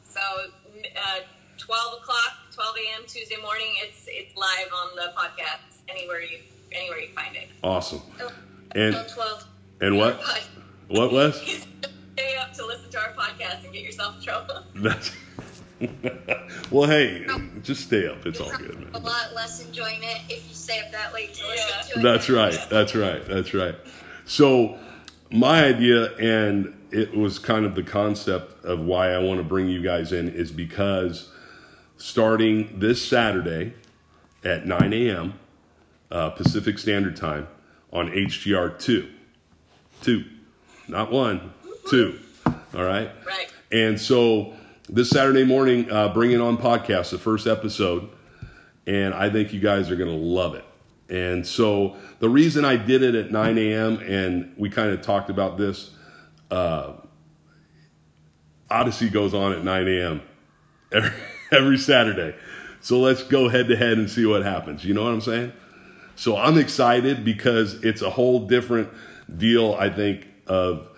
So, 0.09 0.21
uh, 0.21 1.21
twelve 1.57 2.01
o'clock, 2.03 2.33
twelve 2.53 2.75
a.m. 2.77 3.05
Tuesday 3.07 3.37
morning. 3.41 3.69
It's 3.83 4.05
it's 4.09 4.37
live 4.37 4.73
on 4.75 4.97
the 4.97 5.13
podcast 5.17 5.79
anywhere 5.89 6.21
you 6.21 6.39
anywhere 6.73 6.99
you 6.99 7.09
find 7.15 7.37
it. 7.37 7.49
Awesome. 7.63 8.03
Oh, 8.21 8.33
And 8.75 8.95
12. 9.09 9.45
and 9.81 9.97
what? 9.97 10.21
What 10.89 11.13
Wes? 11.13 11.41
stay 11.41 12.37
up 12.37 12.53
to 12.55 12.67
listen 12.67 12.91
to 12.91 12.99
our 13.01 13.13
podcast 13.15 13.65
and 13.65 13.73
get 13.73 13.83
yourself 13.83 14.17
in 14.19 14.23
trouble. 14.23 14.65
That's 16.03 16.71
well. 16.71 16.89
Hey, 16.89 17.27
just 17.63 17.83
stay 17.87 18.07
up. 18.07 18.25
It's 18.27 18.41
all 18.41 18.51
good, 18.57 18.79
Man. 18.79 18.91
A 18.95 18.99
lot 18.99 19.35
less 19.35 19.65
enjoyment 19.65 20.21
if 20.29 20.47
you 20.49 20.55
stay 20.55 20.81
up 20.81 20.91
that 20.93 21.13
late 21.15 21.35
to 21.35 21.47
listen 21.47 21.69
Yeah. 21.77 21.83
to 21.95 21.99
it. 22.01 22.03
That's 22.03 22.31
right. 22.31 22.59
That's 22.71 22.95
right. 22.95 23.25
That's 23.27 23.55
right. 23.55 23.75
So, 24.27 24.79
my 25.31 25.65
idea, 25.65 26.15
and 26.17 26.75
it 26.91 27.17
was 27.17 27.39
kind 27.39 27.65
of 27.67 27.75
the 27.75 27.83
concept 27.83 28.65
of 28.65 28.81
why 28.81 29.11
I 29.13 29.19
want 29.19 29.39
to 29.39 29.45
bring 29.45 29.69
you 29.69 29.83
guys 29.83 30.13
in, 30.13 30.29
is 30.29 30.51
because 30.53 31.31
starting 31.97 32.79
this 32.79 33.07
Saturday 33.07 33.75
at 34.45 34.67
9 34.67 34.93
a.m. 34.93 35.35
Uh, 36.11 36.31
Pacific 36.31 36.79
Standard 36.79 37.17
Time 37.17 37.49
on 37.93 38.09
HGR 38.11 38.79
2. 38.79 39.09
2. 40.03 40.25
Not 40.89 41.11
1, 41.11 41.53
2. 41.89 42.19
All 42.47 42.55
right? 42.85 43.11
right. 43.27 43.51
And 43.73 44.01
so 44.01 44.55
this 44.89 45.11
Saturday 45.11 45.45
morning, 45.45 45.91
uh, 45.91 46.13
bring 46.13 46.33
it 46.33 46.41
on 46.41 46.59
podcast, 46.59 47.11
the 47.11 47.19
first 47.19 47.47
episode, 47.47 48.09
and 48.87 49.15
I 49.15 49.31
think 49.31 49.53
you 49.53 49.61
guys 49.61 49.91
are 49.91 49.97
going 49.97 50.11
to 50.11 50.17
love 50.17 50.55
it. 50.55 50.65
And 51.09 51.47
so 51.47 51.97
the 52.19 52.29
reason 52.29 52.65
I 52.65 52.77
did 52.77 53.03
it 53.03 53.15
at 53.15 53.31
9 53.31 53.59
a.m. 53.59 53.99
and 54.01 54.55
we 54.57 54.69
kind 54.69 54.91
of 54.91 55.01
talked 55.03 55.31
about 55.31 55.57
this, 55.57 55.91
uh, 56.51 56.95
Odyssey 58.71 59.09
goes 59.09 59.33
on 59.33 59.53
at 59.53 59.65
9 59.65 59.89
a.m. 59.89 60.23
every, 60.93 61.13
every 61.51 61.79
Saturday. 61.79 62.37
So 62.81 63.01
let's 63.01 63.23
go 63.23 63.49
head 63.49 63.69
to 63.69 63.77
head 63.77 63.97
and 63.97 64.11
see 64.11 64.27
what 64.27 64.43
happens. 64.43 64.85
You 64.85 64.93
know 64.93 65.05
what 65.05 65.13
I'm 65.15 65.21
saying? 65.21 65.53
So 66.17 66.37
I'm 66.37 66.59
excited 66.59 67.25
because 67.25 67.83
it's 67.83 68.03
a 68.03 68.11
whole 68.11 68.47
different 68.47 68.91
deal. 69.37 69.75
I 69.79 69.89
think 69.89 70.27
of 70.47 70.89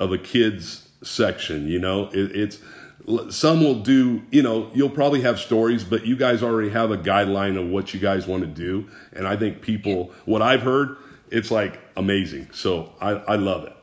of 0.00 0.12
a 0.12 0.18
kids 0.18 0.88
section. 1.02 1.68
You 1.68 1.78
know, 1.78 2.08
it, 2.08 2.34
it's 2.34 2.58
some 3.30 3.62
will 3.62 3.80
do. 3.80 4.22
You 4.30 4.42
know, 4.42 4.70
you'll 4.74 4.90
probably 4.90 5.22
have 5.22 5.38
stories, 5.38 5.84
but 5.84 6.06
you 6.06 6.16
guys 6.16 6.42
already 6.42 6.70
have 6.70 6.90
a 6.90 6.98
guideline 6.98 7.58
of 7.60 7.68
what 7.68 7.94
you 7.94 8.00
guys 8.00 8.26
want 8.26 8.42
to 8.42 8.48
do. 8.48 8.88
And 9.12 9.26
I 9.26 9.36
think 9.36 9.60
people, 9.62 10.12
what 10.24 10.42
I've 10.42 10.62
heard, 10.62 10.96
it's 11.30 11.50
like 11.50 11.80
amazing. 11.96 12.48
So 12.52 12.92
I, 13.00 13.10
I 13.10 13.36
love 13.36 13.64
it, 13.64 13.76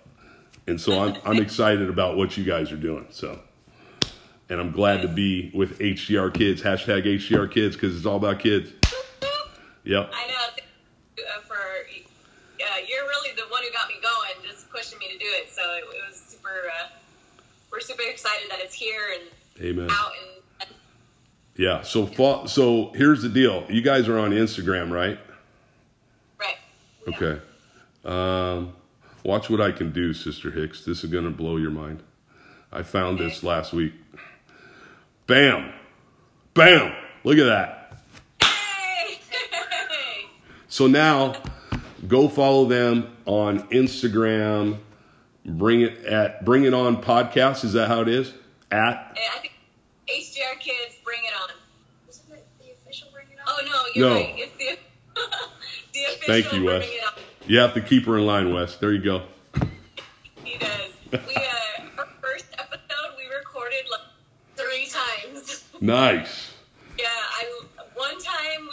and 0.68 0.80
so 0.80 1.04
I'm 1.04 1.18
I'm 1.26 1.40
excited 1.40 1.90
about 1.90 2.18
what 2.18 2.38
you 2.38 2.44
guys 2.44 2.72
are 2.72 2.78
doing. 2.78 3.08
So 3.10 3.40
and 4.50 4.60
I'm 4.60 4.72
glad 4.72 5.02
to 5.02 5.08
be 5.08 5.52
with 5.54 5.80
HDR 5.80 6.34
Kids. 6.34 6.62
Hashtag 6.62 7.06
HDR 7.06 7.52
Kids 7.52 7.76
because 7.76 7.96
it's 7.98 8.06
all 8.06 8.18
about 8.18 8.40
kids. 8.40 8.72
Yep. 9.84 10.12
I 10.14 10.28
know. 10.28 10.34
Uh, 11.18 11.42
for 11.42 11.56
uh, 11.56 12.78
you're 12.88 13.04
really 13.04 13.36
the 13.36 13.44
one 13.50 13.64
who 13.64 13.72
got 13.72 13.88
me 13.88 13.96
going, 14.02 14.50
just 14.50 14.70
pushing 14.70 15.00
me 15.00 15.08
to 15.12 15.18
do 15.18 15.26
it. 15.26 15.52
So 15.52 15.62
it, 15.74 15.84
it 15.96 16.10
was 16.10 16.20
super. 16.20 16.50
Uh, 16.50 16.88
we're 17.74 17.80
super 17.80 18.04
excited 18.08 18.50
that 18.52 18.60
it's 18.60 18.76
here 18.76 19.16
and 19.16 19.66
Amen. 19.66 19.90
out 19.92 20.12
and. 20.22 20.70
Yeah. 21.56 21.82
So 21.82 22.06
fa- 22.06 22.48
so 22.48 22.92
here's 22.96 23.22
the 23.24 23.30
deal. 23.30 23.66
You 23.70 23.82
guys 23.82 24.08
are 24.08 24.18
on 24.20 24.32
Instagram, 24.32 24.92
right? 24.92 25.20
Right. 26.40 26.56
Yeah. 27.08 27.16
Okay. 27.16 27.42
Um, 28.06 28.74
watch 29.24 29.50
what 29.50 29.60
I 29.60 29.72
can 29.72 29.92
do, 29.92 30.14
Sister 30.14 30.52
Hicks. 30.52 30.86
This 30.86 31.04
is 31.04 31.10
gonna 31.12 31.32
blow 31.32 31.58
your 31.58 31.72
mind. 31.72 32.04
I 32.72 32.84
found 32.84 33.20
this 33.20 33.44
last 33.44 33.74
week. 33.74 33.94
Bam, 35.26 35.74
bam. 36.54 36.94
Look 37.24 37.38
at 37.38 37.46
that. 37.46 37.98
Hey! 38.42 39.20
So 40.68 40.88
now, 40.88 41.36
go 42.08 42.28
follow 42.28 42.66
them 42.66 43.16
on 43.28 43.68
Instagram. 43.70 44.80
Bring 45.46 45.82
it 45.82 46.06
at 46.06 46.46
Bring 46.46 46.64
It 46.64 46.74
On 46.74 47.02
Podcast. 47.02 47.64
Is 47.66 47.74
that 47.74 47.88
how 47.90 48.02
it 48.02 48.08
is? 48.08 48.30
At 48.72 49.18
And 49.18 49.18
I 49.36 49.40
think 49.40 49.54
HDR 50.08 50.60
kids 50.60 50.96
bring 51.04 51.20
it 51.24 51.34
on. 51.42 51.50
Isn't 52.10 52.32
it 52.34 52.46
the 52.60 52.72
official 52.72 53.10
Bring 53.14 53.28
It 53.32 53.38
On? 53.40 53.46
Oh 53.48 53.66
no, 53.66 53.84
you're 53.94 54.10
No. 54.10 54.16
right. 54.16 54.36
It's 54.38 54.58
the 54.58 54.78
the 55.94 56.04
official 56.06 56.28
Thank 56.50 56.54
you, 56.54 56.64
Wes. 56.66 56.88
you 57.46 57.60
have 57.60 57.74
to 57.74 57.82
keep 57.82 58.06
her 58.06 58.18
in 58.18 58.26
line, 58.26 58.54
Wes. 58.54 58.78
There 58.78 58.92
you 58.94 59.02
go. 59.04 59.24
He 60.44 60.58
does. 60.58 60.92
We 61.12 61.18
uh, 61.36 62.00
our 62.00 62.08
first 62.22 62.46
episode 62.58 63.14
we 63.18 63.26
recorded 63.38 63.84
like 63.92 64.02
three 64.56 64.88
times. 64.88 65.60
Nice. 65.82 66.54
Yeah, 66.98 67.08
I 67.10 67.44
one 67.96 68.18
time 68.24 68.70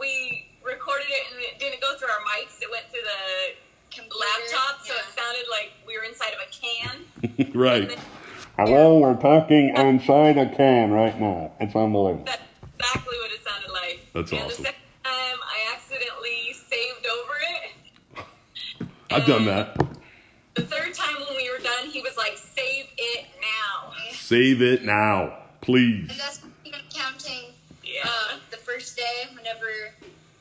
we 0.00 0.46
recorded 0.66 1.06
it 1.08 1.22
and 1.32 1.40
it 1.40 1.60
didn't 1.60 1.80
go 1.80 1.94
through 1.96 2.08
our 2.08 2.18
mics. 2.26 2.58
It 2.60 2.68
went 2.68 2.86
through 2.90 3.02
the 3.06 3.54
Computer, 3.94 4.16
laptop, 4.18 4.80
so 4.84 4.92
yeah. 4.94 5.00
it 5.06 5.14
sounded 5.14 5.46
like 5.52 5.70
we 5.86 5.96
were 5.98 6.02
inside 6.04 6.32
of 6.32 6.40
a 6.42 6.50
can. 6.50 7.04
right. 7.54 7.98
Hello, 8.58 8.98
we're 8.98 9.16
talking 9.20 9.74
inside 9.76 10.36
a 10.38 10.54
can 10.54 10.90
right 10.90 11.18
now. 11.20 11.52
It's 11.60 11.74
unbelievable. 11.74 12.24
That's 12.26 12.42
exactly 12.78 13.16
what 13.18 13.30
it 13.32 13.44
sounded 13.44 13.70
like. 13.72 14.00
That's 14.12 14.30
and 14.32 14.40
awesome. 14.42 14.48
the 14.64 14.68
second 14.68 14.80
time 15.04 15.38
I 15.42 15.74
accidentally 15.74 16.52
saved 16.52 17.06
over 17.06 17.32
it. 18.18 18.86
I've 19.10 19.26
done 19.26 19.44
that. 19.46 19.76
The 20.54 20.62
third 20.62 20.92
time 20.94 21.14
when 21.28 21.36
we 21.36 21.50
were 21.50 21.62
done, 21.62 21.86
he 21.88 22.00
was 22.02 22.16
like, 22.16 22.36
"Save 22.36 22.86
it 22.98 23.26
now." 23.40 23.92
Save 24.12 24.60
it 24.62 24.84
now, 24.84 25.38
please. 25.62 26.10
And 26.10 26.18
that's 26.20 26.40
even 26.64 26.80
counting 26.92 27.52
Yeah. 27.84 28.02
um, 28.32 28.40
the 28.50 28.58
first 28.58 28.96
day, 28.96 29.28
whenever 29.34 29.66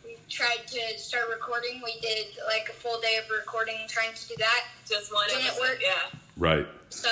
we 0.03 0.17
tried 0.29 0.67
to 0.67 0.99
start 0.99 1.25
recording, 1.29 1.81
we 1.83 1.97
did 2.01 2.27
like 2.47 2.67
a 2.69 2.73
full 2.73 2.99
day 3.01 3.17
of 3.23 3.29
recording 3.29 3.75
trying 3.87 4.13
to 4.13 4.27
do 4.27 4.35
that. 4.39 4.65
Just 4.87 5.13
one 5.13 5.27
Didn't 5.29 5.43
it 5.43 5.47
episode. 5.47 5.61
work? 5.61 5.79
Yeah. 5.81 6.19
Right. 6.41 6.65
So 6.89 7.07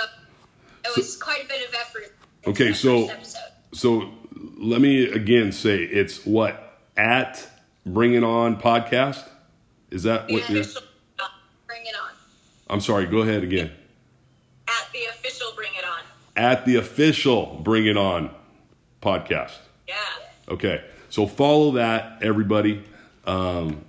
it 0.83 0.97
was 0.97 1.15
quite 1.17 1.45
a 1.45 1.47
bit 1.47 1.69
of 1.69 1.75
effort. 1.75 2.15
Okay, 2.47 2.73
so- 2.73 3.11
So 3.71 4.11
let 4.57 4.81
me 4.81 5.03
again 5.11 5.51
say 5.51 5.83
it's 5.83 6.25
what 6.25 6.79
at 6.97 7.47
Bring 7.85 8.15
It 8.15 8.23
On 8.23 8.59
podcast. 8.59 9.23
Is 9.91 10.01
that 10.03 10.27
The 10.27 10.33
what 10.33 10.49
you're? 10.49 10.63
Bring 11.67 11.85
it 11.85 11.93
on. 12.01 12.09
I'm 12.71 12.81
sorry. 12.81 13.05
Go 13.05 13.19
ahead 13.19 13.43
again. 13.43 13.69
at 14.67 14.87
the 14.93 15.05
official, 15.05 15.51
bring 15.55 15.71
it 15.77 15.85
on. 15.85 15.99
At 16.35 16.65
the 16.65 16.77
official 16.77 17.59
Bring 17.63 17.85
It 17.85 17.97
On 17.97 18.31
podcast. 19.03 19.53
Yeah. 19.87 19.95
Okay, 20.47 20.83
so 21.09 21.27
follow 21.27 21.71
that, 21.73 22.17
everybody. 22.23 22.83
Um, 23.25 23.85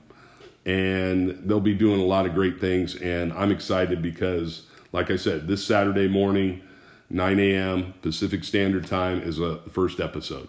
and 0.66 1.49
they'll 1.49 1.61
be 1.61 1.75
doing 1.75 2.00
a 2.00 2.04
lot 2.04 2.26
of 2.26 2.35
great 2.35 2.61
things. 2.61 2.94
And 2.97 3.32
I'm 3.32 3.50
excited 3.50 4.02
because, 4.02 4.66
like 4.92 5.11
I 5.11 5.16
said, 5.16 5.47
this 5.47 5.64
Saturday 5.64 6.09
morning, 6.09 6.62
9 7.11 7.38
a.m. 7.40 7.94
Pacific 8.02 8.44
Standard 8.44 8.87
Time 8.87 9.20
is 9.23 9.38
a 9.38 9.59
first 9.70 10.00
episode, 10.00 10.49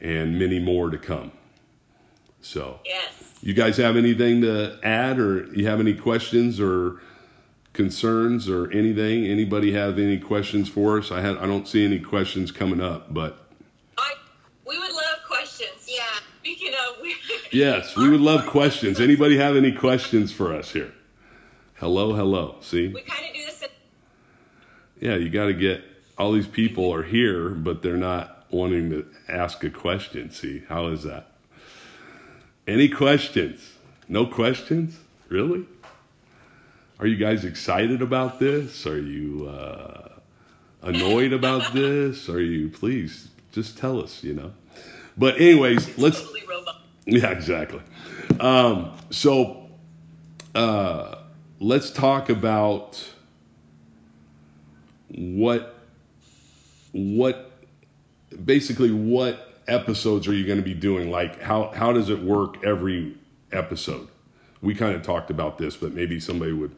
and 0.00 0.38
many 0.38 0.58
more 0.58 0.90
to 0.90 0.98
come. 0.98 1.32
So, 2.40 2.80
Yes. 2.84 3.12
you 3.42 3.52
guys 3.54 3.76
have 3.78 3.96
anything 3.96 4.40
to 4.42 4.78
add, 4.82 5.18
or 5.18 5.44
you 5.54 5.66
have 5.66 5.80
any 5.80 5.94
questions 5.94 6.60
or 6.60 7.00
concerns 7.72 8.48
or 8.48 8.70
anything? 8.70 9.26
Anybody 9.26 9.72
have 9.72 9.98
any 9.98 10.18
questions 10.18 10.68
for 10.68 10.98
us? 10.98 11.10
I 11.10 11.20
had 11.20 11.36
I 11.38 11.46
don't 11.46 11.66
see 11.66 11.84
any 11.84 11.98
questions 11.98 12.50
coming 12.52 12.80
up, 12.80 13.12
but 13.12 13.46
I, 13.96 14.14
we 14.66 14.78
would 14.78 14.92
love 14.92 15.18
questions. 15.26 15.86
Yeah. 15.88 16.02
Speaking 16.40 16.72
of, 16.74 17.02
we, 17.02 17.14
Yes, 17.52 17.96
we 17.96 18.08
would 18.08 18.20
love 18.20 18.46
questions. 18.46 19.00
Anybody 19.00 19.36
have 19.36 19.56
any 19.56 19.72
questions 19.72 20.32
for 20.32 20.54
us 20.54 20.70
here? 20.72 20.92
Hello, 21.74 22.12
hello. 22.14 22.56
See? 22.60 22.88
we 22.88 23.02
kind 23.02 23.24
of 23.28 23.34
do 23.34 23.44
this. 23.44 23.62
In, 23.62 23.68
Yeah, 25.00 25.16
you 25.16 25.30
got 25.30 25.46
to 25.46 25.54
get 25.54 25.84
all 26.16 26.32
these 26.32 26.46
people 26.46 26.92
are 26.92 27.02
here, 27.02 27.50
but 27.50 27.82
they're 27.82 27.96
not 27.96 28.46
wanting 28.50 28.90
to 28.90 29.06
ask 29.28 29.62
a 29.62 29.70
question. 29.70 30.30
See, 30.30 30.62
how 30.68 30.88
is 30.88 31.04
that? 31.04 31.32
Any 32.66 32.88
questions? 32.88 33.74
No 34.08 34.26
questions? 34.26 34.98
Really? 35.28 35.66
Are 36.98 37.06
you 37.06 37.16
guys 37.16 37.44
excited 37.44 38.02
about 38.02 38.40
this? 38.40 38.86
Are 38.86 39.00
you 39.00 39.46
uh, 39.48 40.08
annoyed 40.82 41.32
about 41.32 41.72
this? 41.72 42.28
Are 42.28 42.40
you, 42.40 42.68
please, 42.68 43.28
just 43.52 43.78
tell 43.78 44.02
us, 44.02 44.24
you 44.24 44.34
know? 44.34 44.52
But, 45.16 45.36
anyways, 45.36 45.96
let's. 45.98 46.20
totally. 46.20 46.42
Yeah, 47.06 47.30
exactly. 47.30 47.80
Um, 48.38 48.92
so 49.08 49.70
uh, 50.54 51.16
let's 51.58 51.90
talk 51.90 52.28
about 52.28 53.02
what 55.14 55.74
what 56.92 57.50
basically 58.44 58.90
what 58.90 59.60
episodes 59.66 60.26
are 60.26 60.34
you 60.34 60.46
going 60.46 60.58
to 60.58 60.64
be 60.64 60.74
doing? 60.74 61.10
Like 61.10 61.40
how 61.40 61.70
how 61.74 61.92
does 61.92 62.10
it 62.10 62.22
work 62.22 62.64
every 62.64 63.16
episode? 63.52 64.08
We 64.60 64.74
kind 64.74 64.94
of 64.94 65.02
talked 65.02 65.30
about 65.30 65.58
this, 65.58 65.76
but 65.76 65.92
maybe 65.92 66.20
somebody 66.20 66.52
would 66.52 66.74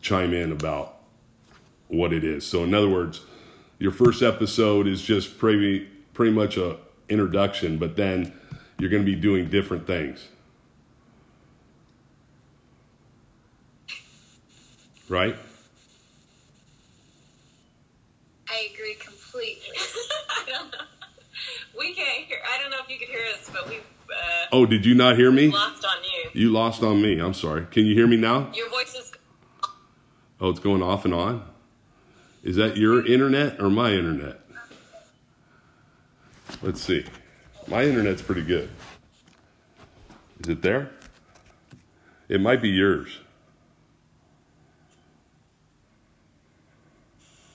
chime 0.00 0.34
in 0.34 0.52
about 0.52 0.96
what 1.88 2.12
it 2.12 2.24
is. 2.24 2.46
So 2.46 2.64
in 2.64 2.74
other 2.74 2.88
words, 2.88 3.20
your 3.78 3.92
first 3.92 4.22
episode 4.22 4.86
is 4.86 5.02
just 5.02 5.38
pretty 5.38 5.88
pretty 6.12 6.32
much 6.32 6.56
a 6.56 6.78
introduction, 7.08 7.78
but 7.78 7.96
then 7.96 8.32
you're 8.78 8.90
going 8.90 9.04
to 9.04 9.10
be 9.10 9.18
doing 9.18 9.48
different 9.48 9.86
things. 9.86 10.28
Right? 15.08 15.36
I 18.50 18.68
agree 18.72 18.94
completely. 18.94 19.76
I 19.76 20.44
don't 20.46 20.72
know. 20.72 20.78
We 21.78 21.94
can't 21.94 22.24
hear. 22.26 22.38
I 22.42 22.60
don't 22.60 22.70
know 22.70 22.78
if 23.40 23.48
you 23.48 23.54
could 23.54 23.70
hear 23.72 23.80
us, 23.80 23.84
but 24.00 24.08
we 24.08 24.14
uh, 24.14 24.46
Oh, 24.52 24.66
did 24.66 24.84
you 24.86 24.94
not 24.94 25.16
hear 25.16 25.30
me? 25.30 25.48
lost 25.48 25.84
on 25.84 25.96
you. 26.04 26.30
You 26.40 26.50
lost 26.50 26.82
on 26.82 27.00
me. 27.02 27.18
I'm 27.20 27.34
sorry. 27.34 27.66
Can 27.70 27.86
you 27.86 27.94
hear 27.94 28.06
me 28.06 28.16
now? 28.16 28.50
Your 28.54 28.68
voice 28.70 28.94
is. 28.94 29.12
Oh, 30.40 30.50
it's 30.50 30.60
going 30.60 30.82
off 30.82 31.04
and 31.04 31.14
on. 31.14 31.42
Is 32.42 32.56
that 32.56 32.76
your 32.76 33.04
internet 33.06 33.60
or 33.60 33.70
my 33.70 33.92
internet? 33.92 34.40
Let's 36.62 36.80
see. 36.80 37.04
My 37.66 37.82
internet's 37.82 38.22
pretty 38.22 38.42
good. 38.42 38.70
Is 40.40 40.50
it 40.50 40.62
there? 40.62 40.90
It 42.28 42.40
might 42.40 42.62
be 42.62 42.68
yours. 42.68 43.18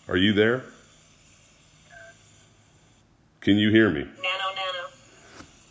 Are 0.10 0.18
you 0.18 0.34
there? 0.34 0.64
Can 3.40 3.58
you 3.58 3.70
hear 3.72 3.90
me? 3.90 4.02
Nano. 4.02 4.31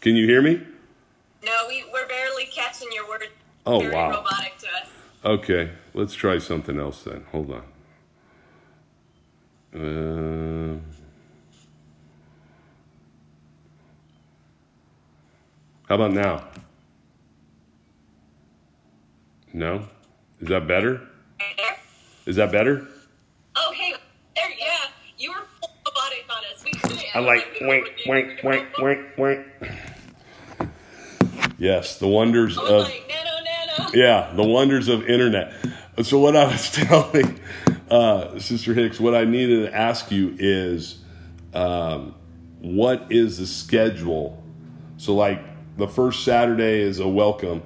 Can 0.00 0.16
you 0.16 0.26
hear 0.26 0.40
me? 0.42 0.60
No, 1.44 1.52
we 1.68 1.84
we're 1.92 2.08
barely 2.08 2.46
catching 2.46 2.88
your 2.92 3.08
words. 3.08 3.24
Oh, 3.66 3.80
Very 3.80 3.94
wow. 3.94 4.10
robotic 4.10 4.56
to 4.58 4.66
us. 4.66 4.88
Okay, 5.24 5.70
let's 5.94 6.14
try 6.14 6.38
something 6.38 6.78
else 6.80 7.02
then. 7.02 7.24
Hold 7.30 7.52
on. 7.52 7.62
Uh, 9.78 10.78
how 15.88 15.94
about 15.96 16.12
now? 16.12 16.44
No? 19.52 19.86
Is 20.40 20.48
that 20.48 20.66
better? 20.66 21.02
Is 22.26 22.36
that 22.36 22.50
better? 22.52 22.86
Oh, 23.56 23.72
hey, 23.74 23.94
there, 24.36 24.50
yeah, 24.58 24.66
you 25.18 25.30
were 25.32 25.42
full 25.60 25.70
robotic 25.86 26.24
on 26.30 26.42
us. 26.54 26.64
We 26.64 26.70
couldn't. 26.72 27.04
I 27.14 27.18
like 27.18 27.44
wink, 27.60 27.88
wink, 28.06 28.40
wink, 28.42 28.66
wink, 28.78 29.00
wink. 29.18 29.46
Yes, 31.60 31.98
the 31.98 32.08
wonders 32.08 32.56
of 32.56 32.64
like, 32.64 33.04
nano, 33.06 33.30
nano. 33.78 33.90
yeah, 33.92 34.32
the 34.34 34.42
wonders 34.42 34.88
of 34.88 35.06
internet. 35.06 35.52
So 36.02 36.18
what 36.18 36.34
I 36.34 36.46
was 36.46 36.70
telling 36.72 37.38
uh, 37.90 38.38
Sister 38.38 38.72
Hicks, 38.72 38.98
what 38.98 39.14
I 39.14 39.24
needed 39.24 39.66
to 39.66 39.76
ask 39.76 40.10
you 40.10 40.34
is, 40.38 41.04
um, 41.52 42.14
what 42.60 43.06
is 43.10 43.38
the 43.38 43.46
schedule? 43.46 44.42
So, 44.96 45.14
like 45.14 45.42
the 45.76 45.86
first 45.86 46.24
Saturday 46.24 46.80
is 46.80 46.98
a 46.98 47.08
welcome. 47.08 47.62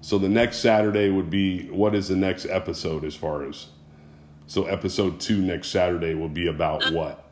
So 0.00 0.18
the 0.18 0.28
next 0.28 0.58
Saturday 0.58 1.10
would 1.10 1.30
be 1.30 1.68
what 1.70 1.94
is 1.94 2.08
the 2.08 2.16
next 2.16 2.46
episode 2.46 3.04
as 3.04 3.14
far 3.14 3.48
as? 3.48 3.66
So 4.46 4.66
episode 4.66 5.20
two 5.20 5.40
next 5.40 5.68
Saturday 5.68 6.14
will 6.14 6.28
be 6.28 6.46
about 6.46 6.92
what? 6.92 7.24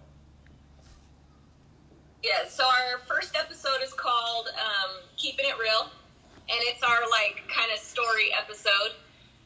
Yeah, 2.23 2.49
so 2.49 2.65
our 2.65 2.99
first 3.07 3.37
episode 3.37 3.83
is 3.83 3.93
called 3.93 4.49
um, 4.59 5.03
Keeping 5.17 5.45
It 5.47 5.55
Real, 5.61 5.91
and 6.51 6.59
it's 6.63 6.83
our 6.83 7.01
like 7.11 7.43
kind 7.49 7.71
of 7.73 7.79
story 7.79 8.31
episode. 8.37 8.93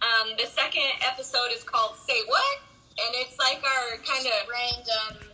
Um, 0.03 0.35
the 0.39 0.47
second 0.47 0.89
episode 1.07 1.51
is 1.53 1.63
called 1.65 1.97
Say 2.07 2.21
What, 2.27 2.59
and 2.99 3.11
it's 3.23 3.39
like 3.39 3.63
our 3.63 3.99
kind 4.03 4.27
of 4.27 4.49
random, 4.49 5.31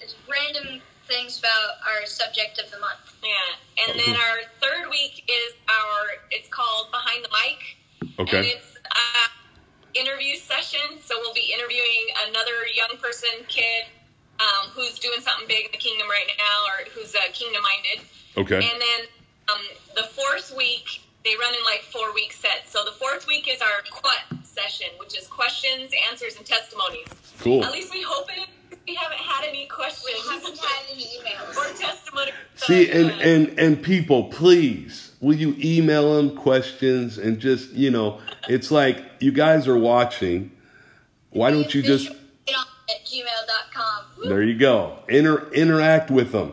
it's 0.00 0.14
random 0.28 0.80
things 1.08 1.38
about 1.38 1.80
our 1.84 2.06
subject 2.06 2.58
of 2.58 2.70
the 2.70 2.78
month. 2.80 3.00
yeah. 3.22 3.84
And 3.88 3.98
then 4.00 4.16
our 4.16 4.38
third 4.60 4.88
week 4.90 5.24
is 5.28 5.54
our 5.68 6.24
it's 6.30 6.48
called 6.48 6.90
Behind 6.90 7.24
the 7.24 7.28
Mic, 7.32 7.60
and 8.18 8.28
Okay. 8.28 8.40
it's 8.48 8.76
uh, 8.84 9.28
interview 9.94 10.36
session. 10.36 11.00
So 11.04 11.16
we'll 11.20 11.34
be 11.34 11.52
interviewing 11.52 12.04
another 12.28 12.66
young 12.74 12.96
person, 13.00 13.30
kid, 13.48 13.84
um, 14.40 14.70
who's 14.72 14.98
doing 14.98 15.20
something 15.20 15.46
big 15.48 15.66
in 15.66 15.72
the 15.72 15.78
kingdom 15.78 16.08
right 16.08 16.28
now, 16.38 16.56
or 16.72 16.88
who's 16.92 17.14
uh, 17.14 17.20
kingdom 17.32 17.62
minded. 17.62 18.06
Okay. 18.36 18.56
And 18.56 18.80
then 18.80 19.00
um, 19.52 19.60
the 19.94 20.02
fourth 20.04 20.54
week, 20.56 21.00
they 21.24 21.34
run 21.40 21.54
in 21.54 21.64
like 21.64 21.80
four 21.82 22.12
week 22.14 22.32
sets. 22.32 22.70
So 22.70 22.84
the 22.84 22.92
fourth 22.92 23.26
week 23.26 23.48
is 23.48 23.60
our 23.60 23.82
QUT 23.90 24.44
session, 24.46 24.88
which 24.98 25.18
is 25.18 25.26
questions, 25.26 25.92
answers, 26.10 26.36
and 26.36 26.46
testimonies. 26.46 27.08
Cool. 27.40 27.64
At 27.64 27.72
least 27.72 27.92
we 27.92 28.02
hope 28.02 28.26
it. 28.36 28.48
We 28.86 28.94
haven't 28.94 29.18
had 29.18 29.46
any 29.48 29.66
questions 29.66 30.04
We 30.04 30.34
haven't 30.34 30.58
had 30.58 30.82
any 30.92 31.04
emails. 31.04 31.56
or 31.56 31.74
testimonies. 31.78 32.34
See, 32.56 32.90
and, 32.90 33.10
and, 33.22 33.58
and 33.58 33.82
people, 33.82 34.24
please, 34.24 35.12
will 35.20 35.34
you 35.34 35.56
email 35.58 36.16
them 36.16 36.36
questions 36.36 37.16
and 37.16 37.38
just, 37.38 37.72
you 37.72 37.90
know, 37.90 38.20
it's 38.48 38.70
like 38.70 39.02
you 39.20 39.32
guys 39.32 39.66
are 39.68 39.78
watching. 39.78 40.50
Why 41.30 41.50
don't 41.50 41.74
you 41.74 41.82
just, 41.82 42.10
at 42.10 43.06
gmail.com. 43.06 44.28
there 44.28 44.42
you 44.42 44.58
go, 44.58 44.98
Inter, 45.08 45.50
interact 45.52 46.10
with 46.10 46.32
them. 46.32 46.52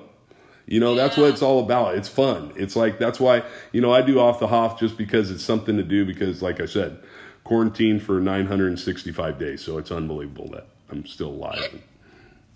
You 0.72 0.80
know, 0.80 0.96
that's 0.96 1.18
what 1.18 1.30
it's 1.32 1.42
all 1.42 1.60
about. 1.60 1.96
It's 1.96 2.08
fun. 2.08 2.54
It's 2.56 2.78
like, 2.78 2.98
that's 2.98 3.20
why, 3.20 3.44
you 3.74 3.82
know, 3.82 3.92
I 3.92 4.02
do 4.02 4.22
off 4.22 4.40
the 4.40 4.48
Hoff 4.48 4.80
just 4.80 4.98
because 4.98 5.30
it's 5.30 5.44
something 5.44 5.76
to 5.76 5.84
do 5.84 6.06
because, 6.06 6.42
like 6.42 6.62
I 6.62 6.66
said, 6.66 6.98
quarantine 7.44 8.00
for 8.00 8.22
965 8.22 9.38
days. 9.38 9.62
So 9.62 9.78
it's 9.78 9.92
unbelievable 9.92 10.48
that 10.54 10.68
I'm 10.90 11.06
still 11.06 11.28
alive. 11.28 11.58